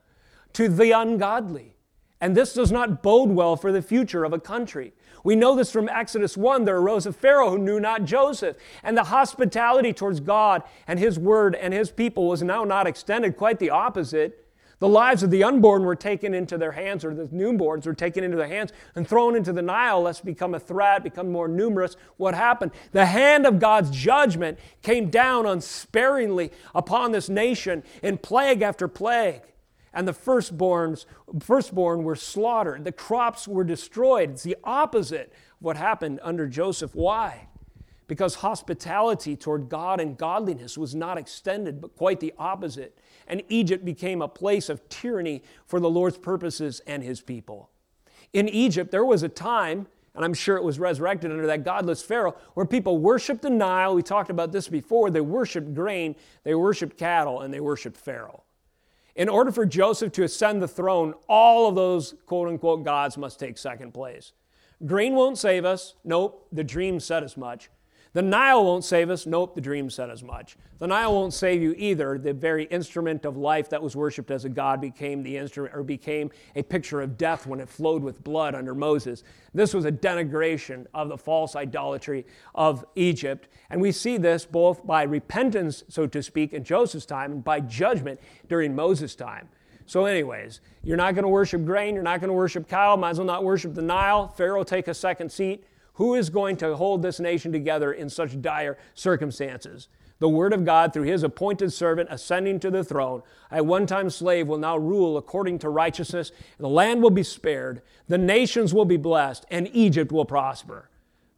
[0.54, 1.76] to the ungodly.
[2.20, 4.94] And this does not bode well for the future of a country.
[5.24, 6.66] We know this from Exodus 1.
[6.66, 11.20] There arose a Pharaoh who knew not Joseph, and the hospitality towards God and his
[11.20, 14.43] word and his people was now not extended, quite the opposite.
[14.80, 18.24] The lives of the unborn were taken into their hands, or the newborns were taken
[18.24, 21.96] into their hands and thrown into the Nile, lest become a threat, become more numerous.
[22.18, 22.72] What happened?
[22.92, 29.44] The hand of God's judgment came down unsparingly upon this nation in plague after plague
[29.94, 31.06] and the firstborns,
[31.40, 32.84] firstborn were slaughtered.
[32.84, 34.32] The crops were destroyed.
[34.32, 36.96] It's the opposite of what happened under Joseph.
[36.96, 37.48] Why?
[38.08, 43.00] Because hospitality toward God and godliness was not extended, but quite the opposite.
[43.28, 47.70] And Egypt became a place of tyranny for the Lord's purposes and his people.
[48.34, 52.02] In Egypt, there was a time, and I'm sure it was resurrected under that godless
[52.02, 53.96] Pharaoh, where people worshiped the Nile.
[53.96, 55.10] We talked about this before.
[55.10, 58.44] They worshiped grain, they worshiped cattle, and they worshiped Pharaoh.
[59.16, 63.40] In order for Joseph to ascend the throne, all of those quote unquote gods must
[63.40, 64.34] take second place.
[64.86, 65.96] Grain won't save us.
[66.04, 67.70] Nope, the dream said as much.
[68.14, 69.26] The Nile won't save us.
[69.26, 70.56] Nope, the dream said as much.
[70.78, 72.20] The Nile won't save you either.
[72.20, 75.82] The very instrument of life that was worshipped as a god became the instrument or
[75.82, 79.24] became a picture of death when it flowed with blood under Moses.
[79.56, 83.48] This was a denigration of the false idolatry of Egypt.
[83.72, 87.62] And we see this both by repentance, so to speak, in Joseph's time and by
[87.62, 89.50] judgment during Moses' time.
[89.86, 93.10] So, anyways, you're not going to worship grain, you're not going to worship cow, might
[93.12, 94.28] as well not worship the Nile.
[94.28, 95.66] Pharaoh take a second seat.
[95.94, 99.88] Who is going to hold this nation together in such dire circumstances?
[100.20, 104.10] The Word of God, through His appointed servant ascending to the throne, a one time
[104.10, 106.32] slave will now rule according to righteousness.
[106.58, 110.90] The land will be spared, the nations will be blessed, and Egypt will prosper.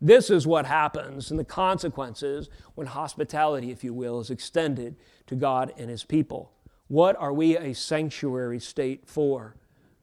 [0.02, 4.96] This is what happens and the consequences when hospitality, if you will, is extended
[5.28, 6.52] to God and His people.
[6.88, 9.56] What are we a sanctuary state for?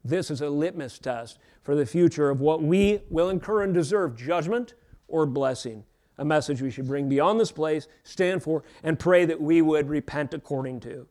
[0.03, 4.17] This is a litmus test for the future of what we will incur and deserve
[4.17, 4.73] judgment
[5.07, 5.85] or blessing.
[6.17, 9.89] A message we should bring beyond this place, stand for, and pray that we would
[9.89, 11.07] repent according to.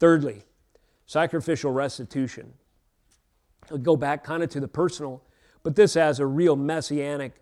[0.00, 0.44] Thirdly,
[1.06, 2.54] sacrificial restitution.
[3.70, 5.22] I'll go back kind of to the personal,
[5.62, 7.34] but this has a real messianic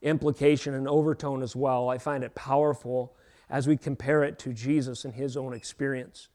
[0.00, 1.88] implication and overtone as well.
[1.88, 3.14] I find it powerful
[3.50, 6.28] as we compare it to Jesus and his own experience.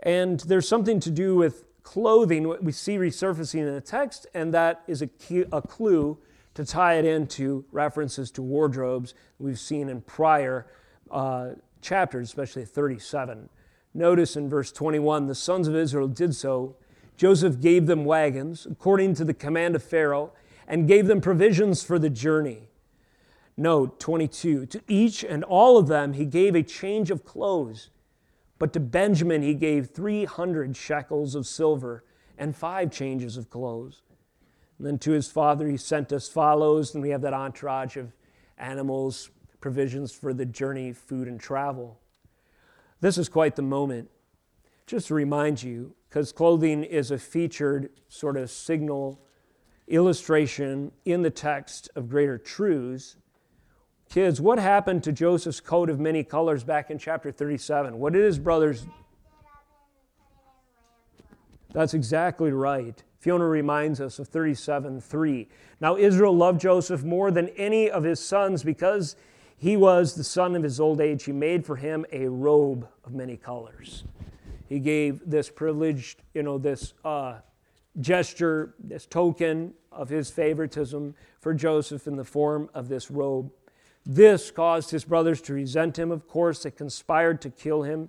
[0.00, 4.52] And there's something to do with clothing, what we see resurfacing in the text, and
[4.52, 6.18] that is a, key, a clue
[6.52, 10.66] to tie it into references to wardrobes we've seen in prior
[11.10, 13.48] uh, chapters, especially 37.
[13.94, 16.76] Notice in verse 21 the sons of Israel did so.
[17.16, 20.32] Joseph gave them wagons according to the command of Pharaoh
[20.66, 22.68] and gave them provisions for the journey.
[23.56, 27.88] Note 22 To each and all of them he gave a change of clothes,
[28.58, 32.04] but to Benjamin he gave 300 shekels of silver
[32.36, 34.02] and five changes of clothes.
[34.78, 38.12] And then to his father he sent as follows, and we have that entourage of
[38.56, 39.30] animals,
[39.60, 41.98] provisions for the journey, food, and travel.
[43.00, 44.10] This is quite the moment.
[44.86, 49.20] Just to remind you, because clothing is a featured sort of signal
[49.86, 53.16] illustration in the text of greater truths.
[54.08, 57.98] Kids, what happened to Joseph's coat of many colors back in chapter 37?
[57.98, 58.86] What did his brothers?
[61.72, 63.02] That's exactly right.
[63.18, 65.48] Fiona reminds us of 37 3.
[65.80, 69.16] Now, Israel loved Joseph more than any of his sons because
[69.58, 71.24] he was the son of his old age.
[71.24, 74.04] He made for him a robe of many colors.
[74.68, 77.38] He gave this privileged, you know, this uh,
[78.00, 83.50] gesture, this token of his favoritism for Joseph in the form of this robe.
[84.04, 86.62] This caused his brothers to resent him, of course.
[86.62, 88.08] They conspired to kill him.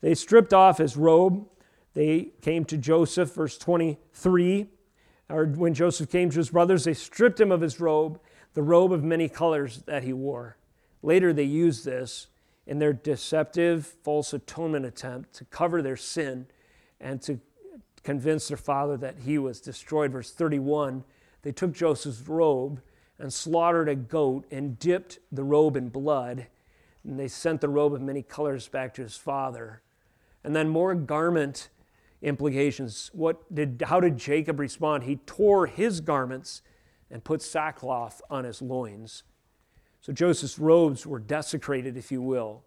[0.00, 1.46] They stripped off his robe.
[1.94, 4.68] They came to Joseph, verse 23.
[5.28, 8.20] Or when Joseph came to his brothers, they stripped him of his robe,
[8.54, 10.56] the robe of many colors that he wore.
[11.02, 12.28] Later, they used this
[12.66, 16.46] in their deceptive false atonement attempt to cover their sin
[17.00, 17.40] and to
[18.02, 20.12] convince their father that he was destroyed.
[20.12, 21.04] Verse 31
[21.42, 22.82] they took Joseph's robe
[23.20, 26.46] and slaughtered a goat and dipped the robe in blood.
[27.04, 29.82] And they sent the robe of many colors back to his father.
[30.42, 31.68] And then more garment
[32.22, 33.10] implications.
[33.12, 35.04] What did, how did Jacob respond?
[35.04, 36.62] He tore his garments
[37.10, 39.22] and put sackcloth on his loins.
[40.00, 42.62] So Joseph's robes were desecrated, if you will.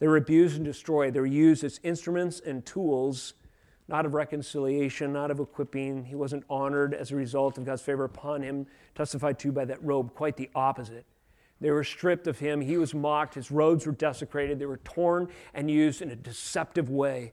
[0.00, 1.14] They were abused and destroyed.
[1.14, 3.34] They were used as instruments and tools,
[3.88, 6.04] not of reconciliation, not of equipping.
[6.04, 9.82] He wasn't honored as a result of God's favor upon him, testified to by that
[9.84, 10.14] robe.
[10.14, 11.04] Quite the opposite.
[11.60, 12.60] They were stripped of him.
[12.60, 13.34] He was mocked.
[13.34, 14.58] His robes were desecrated.
[14.58, 17.32] They were torn and used in a deceptive way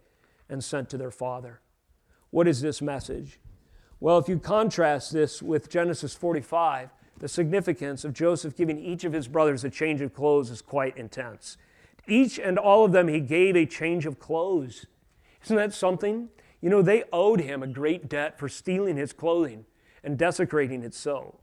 [0.49, 1.61] and sent to their father.
[2.29, 3.39] What is this message?
[3.99, 6.89] Well, if you contrast this with Genesis 45,
[7.19, 10.97] the significance of Joseph giving each of his brothers a change of clothes is quite
[10.97, 11.57] intense.
[12.07, 14.87] Each and all of them, he gave a change of clothes.
[15.43, 16.29] Isn't that something?
[16.62, 19.66] You know, they owed him a great debt for stealing his clothing
[20.03, 21.36] and desecrating it so.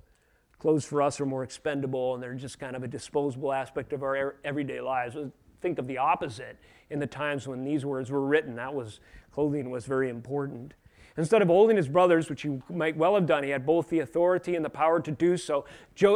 [0.59, 4.03] Clothes for us are more expendable and they're just kind of a disposable aspect of
[4.03, 5.17] our everyday lives.
[5.61, 6.57] Think of the opposite
[6.91, 8.57] in the times when these words were written.
[8.57, 9.01] That was
[9.33, 10.75] clothing was very important.
[11.17, 13.99] Instead of holding his brothers, which he might well have done, he had both the
[13.99, 15.65] authority and the power to do so,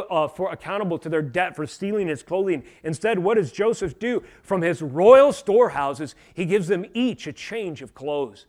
[0.09, 2.63] uh, for accountable to their debt for stealing his clothing.
[2.83, 4.23] Instead, what does Joseph do?
[4.43, 8.45] From his royal storehouses, he gives them each a change of clothes.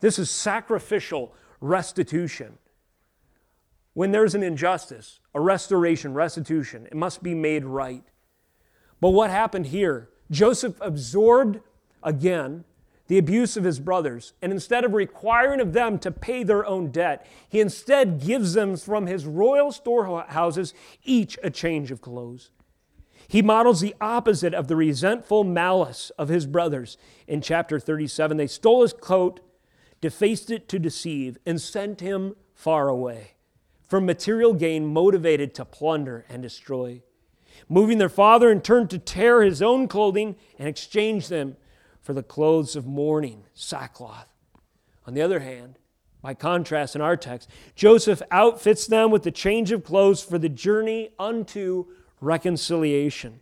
[0.00, 2.58] This is sacrificial restitution.
[3.94, 8.02] When there's an injustice, a restoration, restitution, it must be made right.
[9.00, 10.10] But what happened here?
[10.30, 11.60] Joseph absorbed
[12.02, 12.64] again
[13.06, 16.90] the abuse of his brothers, and instead of requiring of them to pay their own
[16.90, 20.72] debt, he instead gives them from his royal storehouses
[21.04, 22.50] each a change of clothes.
[23.28, 28.36] He models the opposite of the resentful malice of his brothers in chapter 37.
[28.36, 29.40] They stole his coat,
[30.04, 33.30] defaced it to deceive, and sent him far away
[33.88, 37.00] for material gain, motivated to plunder and destroy.
[37.70, 41.56] Moving their father in turn to tear his own clothing and exchange them
[42.02, 44.28] for the clothes of mourning, sackcloth.
[45.06, 45.78] On the other hand,
[46.20, 50.50] by contrast in our text, Joseph outfits them with the change of clothes for the
[50.50, 51.86] journey unto
[52.20, 53.40] reconciliation.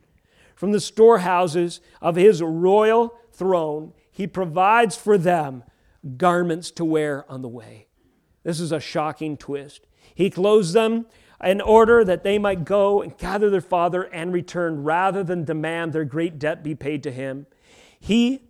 [0.54, 5.64] From the storehouses of his royal throne, he provides for them
[6.16, 7.88] garments to wear on the way.
[8.42, 9.86] This is a shocking twist.
[10.14, 11.06] He clothes them
[11.42, 15.92] in order that they might go and gather their father and return rather than demand
[15.92, 17.46] their great debt be paid to him.
[17.98, 18.42] He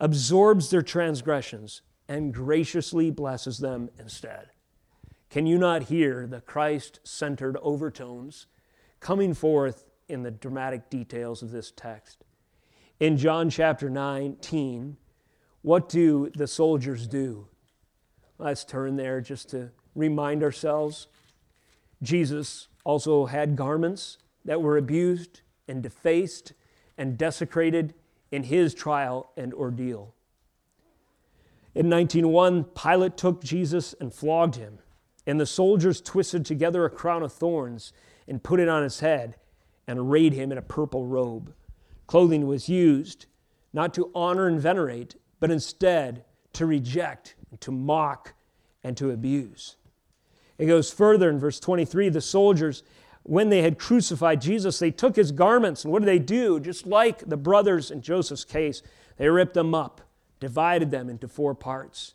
[0.00, 4.48] absorbs their transgressions, and graciously blesses them instead.
[5.30, 8.46] Can you not hear the Christ centered overtones
[9.00, 12.24] coming forth in the dramatic details of this text?
[12.98, 14.96] In John chapter 19,
[15.62, 17.46] what do the soldiers do?
[18.38, 21.08] Let's turn there just to remind ourselves.
[22.02, 26.52] Jesus also had garments that were abused and defaced
[26.96, 27.94] and desecrated
[28.30, 30.14] in his trial and ordeal.
[31.74, 34.78] In 1901, Pilate took Jesus and flogged him,
[35.26, 37.92] and the soldiers twisted together a crown of thorns
[38.26, 39.36] and put it on his head
[39.86, 41.54] and arrayed him in a purple robe.
[42.06, 43.26] Clothing was used
[43.72, 46.24] not to honor and venerate, but instead
[46.54, 48.34] to reject, to mock,
[48.82, 49.76] and to abuse.
[50.58, 52.82] It goes further in verse 23 the soldiers,
[53.22, 56.58] when they had crucified Jesus, they took his garments, and what did they do?
[56.58, 58.82] Just like the brothers in Joseph's case,
[59.18, 60.00] they ripped them up,
[60.40, 62.14] divided them into four parts.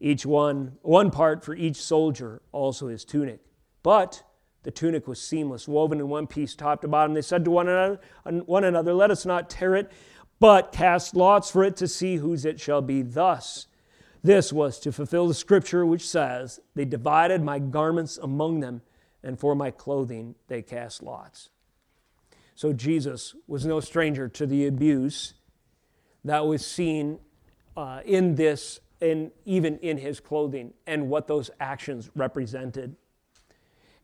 [0.00, 3.40] Each one, one part for each soldier, also his tunic.
[3.82, 4.24] But
[4.62, 7.14] the tunic was seamless, woven in one piece, top to bottom.
[7.14, 9.92] They said to one another, one another, Let us not tear it,
[10.40, 13.02] but cast lots for it to see whose it shall be.
[13.02, 13.66] Thus,
[14.22, 18.82] this was to fulfill the scripture which says, They divided my garments among them,
[19.22, 21.50] and for my clothing they cast lots.
[22.54, 25.34] So Jesus was no stranger to the abuse
[26.24, 27.18] that was seen
[27.76, 32.96] uh, in this, and even in his clothing, and what those actions represented.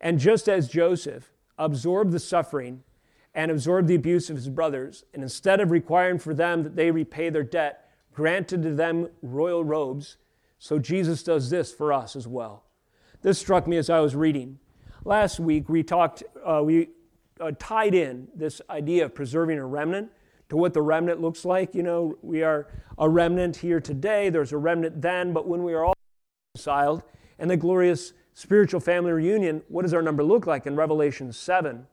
[0.00, 2.82] And just as Joseph absorbed the suffering
[3.36, 6.90] and absorbed the abuse of his brothers, and instead of requiring for them that they
[6.90, 10.16] repay their debt, granted to them royal robes,
[10.58, 12.64] so Jesus does this for us as well.
[13.20, 14.58] This struck me as I was reading.
[15.04, 16.88] Last week we talked, uh, we
[17.38, 20.10] uh, tied in this idea of preserving a remnant
[20.48, 21.74] to what the remnant looks like.
[21.74, 25.74] You know, we are a remnant here today, there's a remnant then, but when we
[25.74, 25.94] are all
[26.54, 27.02] reconciled
[27.38, 31.86] and the glorious spiritual family reunion, what does our number look like in Revelation 7?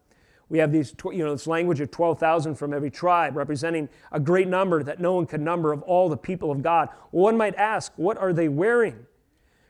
[0.49, 4.47] We have these, you know, this language of 12,000 from every tribe, representing a great
[4.47, 6.89] number that no one can number of all the people of God.
[7.11, 9.05] One might ask, what are they wearing?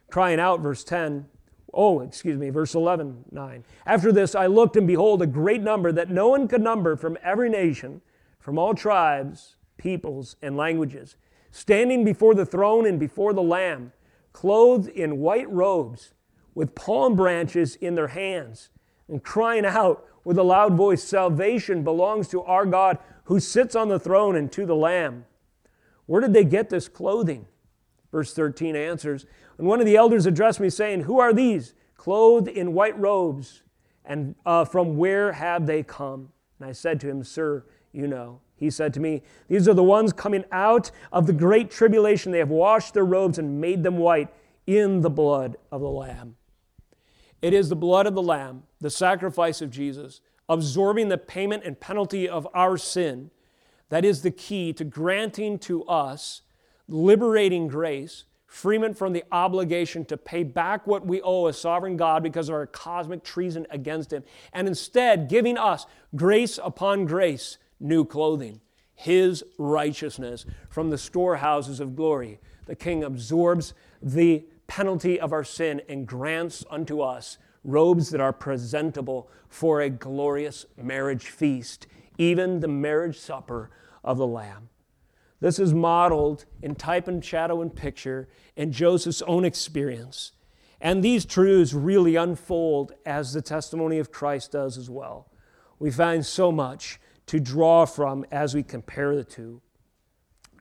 [0.10, 1.26] Crying out, verse 10.
[1.74, 3.64] Oh, excuse me, verse 11, 9.
[3.86, 7.18] After this, I looked, and behold, a great number that no one could number from
[7.24, 8.02] every nation,
[8.40, 11.16] from all tribes, peoples, and languages,
[11.50, 13.92] standing before the throne and before the Lamb,
[14.34, 16.14] clothed in white robes
[16.54, 18.70] with palm branches in their hands
[19.08, 23.90] and crying out with a loud voice Salvation belongs to our God who sits on
[23.90, 25.26] the throne and to the Lamb.
[26.06, 27.48] Where did they get this clothing?
[28.12, 29.26] Verse 13 answers
[29.58, 33.64] And one of the elders addressed me, saying, Who are these, clothed in white robes?
[34.06, 36.30] And uh, from where have they come?
[36.60, 38.40] And I said to him, Sir, you know.
[38.56, 42.32] He said to me, These are the ones coming out of the great tribulation.
[42.32, 44.30] They have washed their robes and made them white
[44.66, 46.36] in the blood of the Lamb.
[47.44, 51.78] It is the blood of the Lamb, the sacrifice of Jesus, absorbing the payment and
[51.78, 53.32] penalty of our sin,
[53.90, 56.44] that is the key to granting to us
[56.88, 62.24] liberating grace, freedom from the obligation to pay back what we owe a sovereign God
[62.24, 64.24] because of our cosmic treason against Him,
[64.54, 65.86] and instead giving us
[66.16, 68.62] grace upon grace, new clothing,
[68.96, 72.40] His righteousness from the storehouses of glory.
[72.68, 74.46] The King absorbs the
[74.76, 80.66] penalty of our sin and grants unto us robes that are presentable for a glorious
[80.82, 81.86] marriage feast,
[82.18, 83.70] even the marriage supper
[84.04, 84.70] of the Lamb.
[85.40, 90.32] This is modeled in type and shadow and picture in Joseph's own experience.
[90.82, 95.30] And these truths really unfold as the testimony of Christ does as well.
[95.78, 99.62] We find so much to draw from as we compare the two.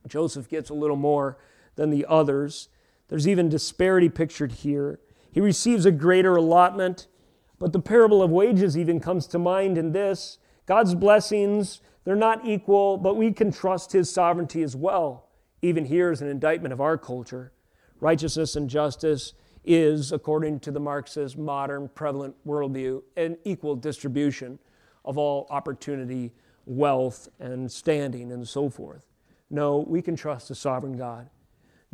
[0.07, 1.39] Joseph gets a little more
[1.77, 2.69] than the others
[3.13, 4.99] there's even disparity pictured here.
[5.31, 7.09] He receives a greater allotment,
[7.59, 10.39] but the parable of wages even comes to mind in this.
[10.65, 15.29] God's blessings, they're not equal, but we can trust His sovereignty as well.
[15.61, 17.53] Even here is an indictment of our culture.
[18.01, 24.59] Righteousness and justice is, according to the Marxist modern prevalent worldview, an equal distribution
[25.05, 26.33] of all opportunity,
[26.65, 29.05] wealth, and standing, and so forth.
[29.51, 31.29] No, we can trust the sovereign God.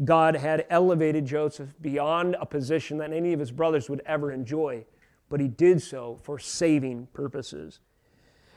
[0.05, 4.84] God had elevated Joseph beyond a position that any of his brothers would ever enjoy,
[5.28, 7.80] but he did so for saving purposes.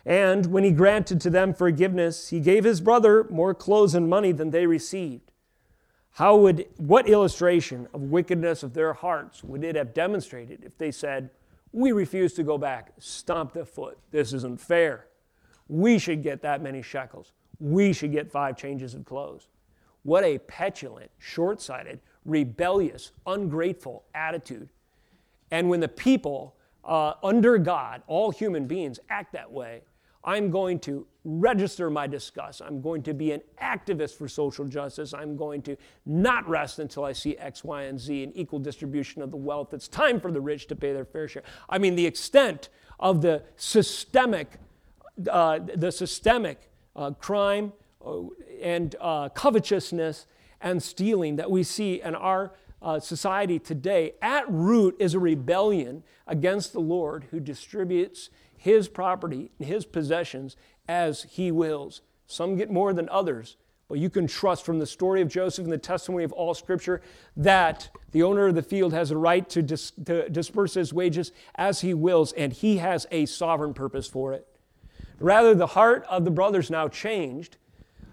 [0.06, 4.32] And when he granted to them forgiveness, he gave his brother more clothes and money
[4.32, 5.32] than they received.
[6.16, 10.92] How would what illustration of wickedness of their hearts would it have demonstrated if they
[10.92, 11.30] said,
[11.72, 12.94] "We refuse to go back.
[12.98, 13.98] Stomp the foot.
[14.12, 15.08] This isn't fair.
[15.68, 17.32] We should get that many shekels.
[17.60, 19.48] We should get five changes of clothes."
[20.04, 24.70] What a petulant, short sighted, rebellious, ungrateful attitude.
[25.52, 29.82] And when the people uh, under God, all human beings, act that way,
[30.24, 32.62] I'm going to register my disgust.
[32.62, 35.14] I'm going to be an activist for social justice.
[35.14, 39.22] I'm going to not rest until I see X, Y, and Z, an equal distribution
[39.22, 39.74] of the wealth.
[39.74, 41.44] It's time for the rich to pay their fair share.
[41.70, 44.58] I mean, the extent of the systemic,
[45.30, 47.74] uh, the systemic uh, crime
[48.06, 48.22] uh,
[48.62, 50.28] and uh, covetousness
[50.62, 56.04] and stealing that we see in our uh, society today, at root is a rebellion
[56.28, 60.56] against the Lord who distributes his property and his possessions
[60.88, 62.02] as he wills.
[62.26, 63.58] Some get more than others,
[63.88, 67.02] but you can trust from the story of Joseph and the testimony of all Scripture
[67.36, 71.32] that the owner of the field has a right to, dis- to disperse his wages
[71.56, 74.48] as he wills, and he has a sovereign purpose for it.
[75.20, 77.58] Rather, the heart of the brothers now changed,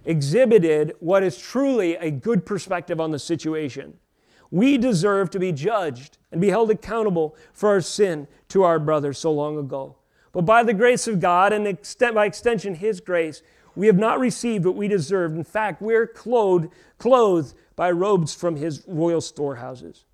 [0.08, 3.92] exhibited what is truly a good perspective on the situation.
[4.50, 9.18] We deserve to be judged and be held accountable for our sin to our brothers
[9.18, 9.96] so long ago.
[10.32, 13.42] But by the grace of God, and extent, by extension, His grace,
[13.76, 15.36] we have not received what we deserved.
[15.36, 20.06] In fact, we're clothed, clothed by robes from His royal storehouses.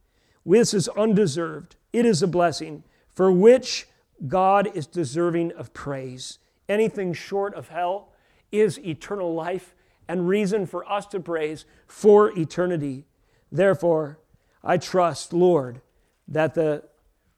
[0.45, 1.77] This is undeserved.
[1.93, 3.87] It is a blessing for which
[4.27, 6.41] God is deserving of praise.
[6.69, 8.09] Anything short of hell
[8.51, 9.74] is eternal life
[10.09, 13.05] and reason for us to praise for eternity.
[13.51, 14.19] Therefore,
[14.63, 15.81] I trust, Lord,
[16.29, 16.85] that the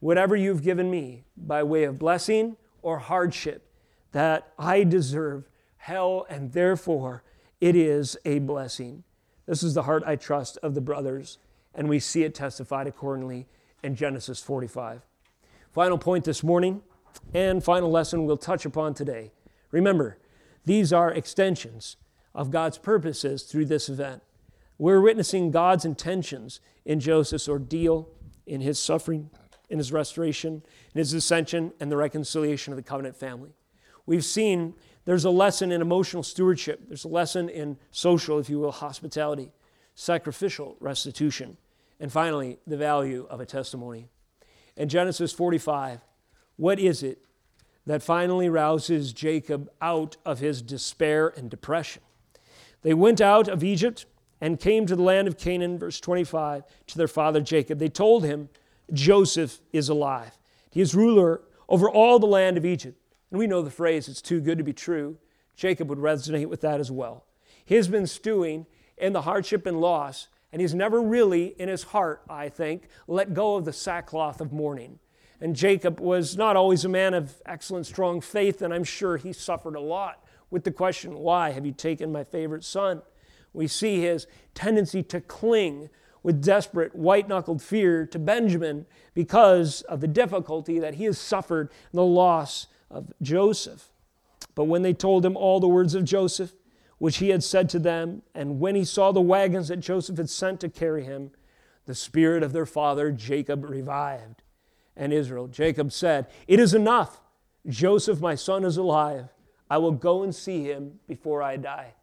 [0.01, 3.69] whatever you've given me by way of blessing or hardship,
[4.13, 5.49] that I deserve
[5.79, 7.23] hell, and therefore
[7.61, 9.05] it is a blessing.
[9.47, 11.39] This is the heart I trust of the brothers,
[11.75, 13.47] and we see it testified accordingly
[13.83, 15.03] in Genesis 45.
[15.73, 16.83] Final point this morning,
[17.35, 19.33] and final lesson we'll touch upon today.
[19.71, 20.19] Remember,
[20.65, 21.97] these are extensions
[22.37, 24.23] of God's purposes through this event.
[24.79, 28.09] We're witnessing God's intentions in Joseph's ordeal,
[28.47, 29.31] in his suffering,
[29.71, 30.63] in his restoration,
[30.95, 33.55] in his ascension, and the reconciliation of the covenant family.
[34.05, 34.75] We've seen
[35.07, 39.51] there's a lesson in emotional stewardship, there's a lesson in social, if you will, hospitality,
[39.95, 41.57] sacrificial restitution,
[41.99, 44.09] and finally, the value of a testimony.
[44.77, 46.01] In Genesis 45,
[46.57, 47.25] what is it
[47.87, 52.03] that finally rouses Jacob out of his despair and depression?
[52.87, 54.07] They went out of Egypt
[54.41, 57.81] and came to the land of Canaan, verse 25, to their father Jacob.
[57.81, 58.49] They told him,
[58.93, 60.39] Joseph is alive.
[60.71, 62.97] He is ruler over all the land of Egypt.
[63.33, 65.19] And we know the phrase, it's too good to be true.
[65.57, 67.25] Jacob would resonate with that as well.
[67.65, 68.67] He has been stewing
[68.97, 73.35] in the hardship and loss, and he's never really, in his heart, I think, let
[73.35, 75.01] go of the sackcloth of mourning.
[75.41, 79.33] And Jacob was not always a man of excellent, strong faith, and I'm sure he
[79.33, 83.03] suffered a lot with the question, Why have you taken my favorite son?
[83.53, 85.89] We see his tendency to cling
[86.23, 88.85] with desperate, white knuckled fear to Benjamin
[89.15, 93.91] because of the difficulty that he has suffered in the loss of Joseph.
[94.55, 96.53] But when they told him all the words of Joseph,
[96.99, 100.31] which he had said to them, and when he saw the wagons that Joseph had
[100.31, 101.31] sent to carry him,
[101.85, 104.43] the spirit of their father Jacob revived.
[104.97, 107.21] And Israel, Jacob said, It is enough.
[107.69, 109.29] Joseph, my son, is alive.
[109.69, 111.95] I will go and see him before I die.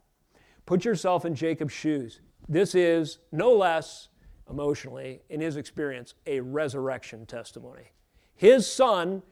[0.65, 2.19] Put yourself in Jacob's shoes.
[2.47, 4.09] This is no less
[4.49, 7.91] emotionally, in his experience, a resurrection testimony.
[8.35, 9.23] His son,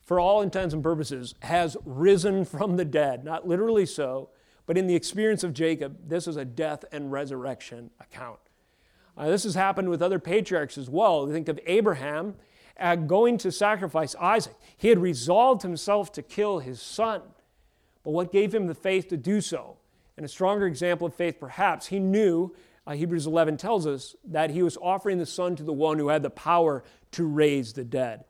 [0.00, 3.24] for all intents and purposes, has risen from the dead.
[3.24, 4.30] Not literally so,
[4.66, 8.40] but in the experience of Jacob, this is a death and resurrection account.
[9.16, 11.26] Uh, this has happened with other patriarchs as well.
[11.26, 12.36] Think of Abraham
[12.78, 14.54] uh, going to sacrifice Isaac.
[14.76, 17.22] He had resolved himself to kill his son.
[18.04, 19.76] But what gave him the faith to do so?
[20.16, 22.54] And a stronger example of faith, perhaps, he knew,
[22.86, 26.08] uh, Hebrews 11 tells us, that he was offering the Son to the one who
[26.08, 28.24] had the power to raise the dead.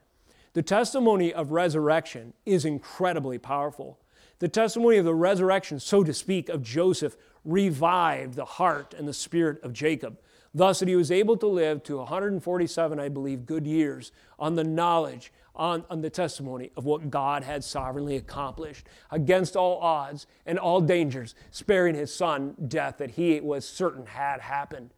[0.53, 4.01] The testimony of resurrection is incredibly powerful.
[4.41, 9.15] The testimony of the resurrection, so to speak, of Joseph revived the heart and the
[9.15, 10.19] spirit of Jacob,
[10.55, 14.65] thus that he was able to live to 147, I believe, good years on the
[14.65, 20.59] knowledge on, on the testimony of what God had sovereignly accomplished against all odds and
[20.59, 24.91] all dangers, sparing his son death that he was certain had happened.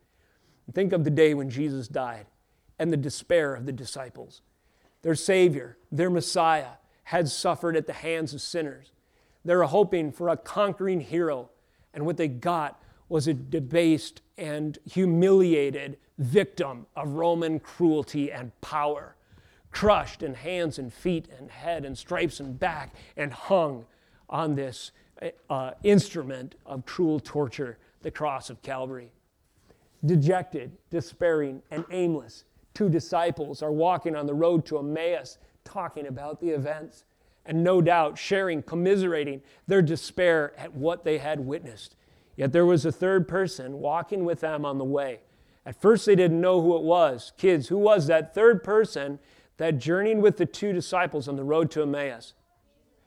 [0.73, 2.27] Think of the day when Jesus died
[2.79, 4.41] and the despair of the disciples.
[5.03, 8.93] Their Savior, their Messiah, had suffered at the hands of sinners.
[9.45, 11.51] They were hoping for a conquering hero,
[11.93, 19.17] and what they got was a debased and humiliated victim of Roman cruelty and power
[19.73, 23.87] crushed in hands and feet and head and stripes and back and hung
[24.29, 24.93] on this
[25.51, 29.11] uh, instrument of cruel torture, the cross of Calvary.
[30.05, 32.45] Dejected, despairing, and aimless,
[32.75, 37.05] two disciples are walking on the road to Emmaus talking about the events.
[37.45, 41.97] and no doubt sharing, commiserating their despair at what they had witnessed.
[42.37, 45.21] Yet there was a third person walking with them on the way.
[45.67, 47.33] At first, they didn't know who it was.
[47.37, 49.19] Kids, who was that third person
[49.57, 52.35] that journeyed with the two disciples on the road to Emmaus?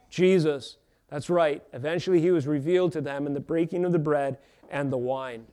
[0.09, 0.77] Jesus.
[1.09, 1.63] That's right.
[1.73, 4.37] Eventually, he was revealed to them in the breaking of the bread
[4.69, 5.45] and the wine.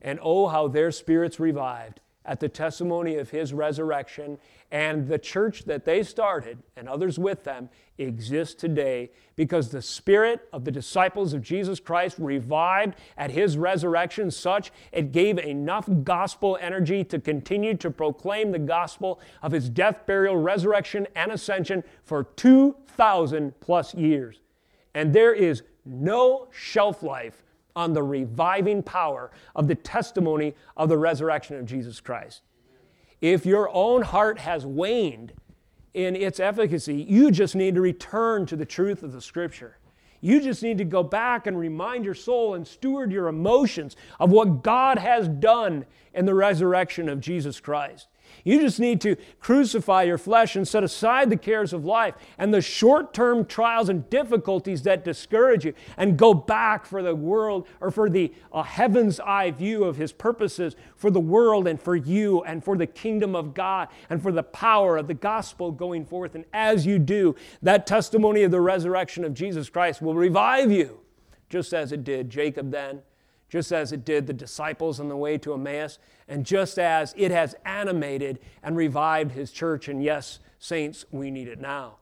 [0.00, 4.38] And oh, how their spirits revived at the testimony of his resurrection.
[4.70, 10.46] And the church that they started and others with them exists today because the spirit
[10.52, 16.58] of the disciples of Jesus Christ revived at his resurrection such it gave enough gospel
[16.60, 22.24] energy to continue to proclaim the gospel of his death, burial, resurrection, and ascension for
[22.24, 24.42] 2,000 plus years.
[24.94, 27.42] And there is no shelf life
[27.76, 32.42] on the reviving power of the testimony of the resurrection of Jesus Christ.
[33.20, 35.32] If your own heart has waned
[35.94, 39.78] in its efficacy, you just need to return to the truth of the Scripture.
[40.20, 44.30] You just need to go back and remind your soul and steward your emotions of
[44.30, 48.08] what God has done in the resurrection of Jesus Christ.
[48.44, 52.52] You just need to crucify your flesh and set aside the cares of life and
[52.52, 57.66] the short term trials and difficulties that discourage you and go back for the world
[57.80, 61.96] or for the uh, heaven's eye view of His purposes for the world and for
[61.96, 66.04] you and for the kingdom of God and for the power of the gospel going
[66.04, 66.34] forth.
[66.34, 71.00] And as you do, that testimony of the resurrection of Jesus Christ will revive you,
[71.48, 73.02] just as it did Jacob then
[73.48, 77.30] just as it did the disciples on the way to Emmaus, and just as it
[77.30, 79.88] has animated and revived his church.
[79.88, 81.96] And yes, saints, we need it now.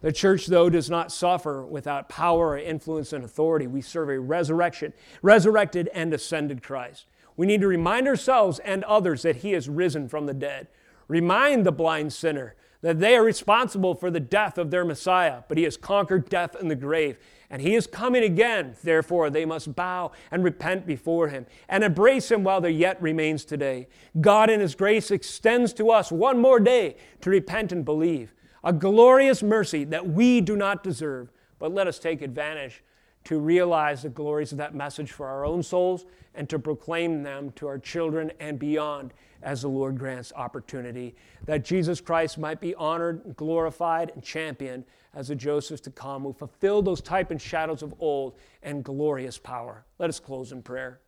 [0.00, 3.68] The church, though, does not suffer without power influence and authority.
[3.68, 7.06] We serve a resurrection, resurrected and ascended Christ.
[7.36, 10.66] We need to remind ourselves and others that he has risen from the dead.
[11.06, 15.56] Remind the blind sinner that they are responsible for the death of their Messiah, but
[15.56, 17.18] he has conquered death and the grave
[17.52, 18.74] and he is coming again.
[18.82, 23.44] Therefore, they must bow and repent before him and embrace him while there yet remains
[23.44, 23.88] today.
[24.22, 28.34] God, in his grace, extends to us one more day to repent and believe.
[28.64, 31.30] A glorious mercy that we do not deserve.
[31.58, 32.82] But let us take advantage
[33.24, 37.52] to realize the glories of that message for our own souls and to proclaim them
[37.56, 39.12] to our children and beyond
[39.42, 41.14] as the Lord grants opportunity.
[41.44, 44.84] That Jesus Christ might be honored, glorified, and championed
[45.14, 49.38] as the Josephs to come who fulfilled those type and shadows of old and glorious
[49.38, 49.84] power.
[49.98, 51.00] Let us close in prayer.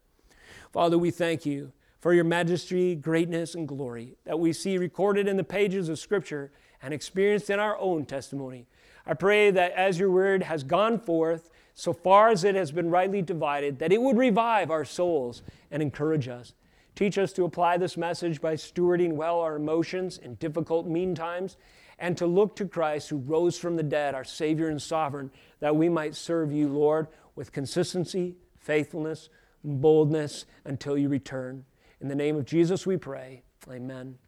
[0.73, 5.37] Father, we thank you for your majesty, greatness, and glory that we see recorded in
[5.37, 8.67] the pages of Scripture and experienced in our own testimony.
[9.07, 12.91] I pray that as your word has gone forth, so far as it has been
[12.91, 16.55] rightly divided, that it would revive our souls and encourage us.
[16.95, 21.57] Teach us to apply this message by stewarding well our emotions in difficult mean times
[21.99, 25.31] and to look to Christ who rose from the dead, our Savior and Sovereign,
[25.61, 29.29] that we might serve you, Lord, with consistency, faithfulness,
[29.65, 31.65] boldness until you return.
[32.01, 33.43] In the name of Jesus we pray.
[33.69, 34.19] Amen.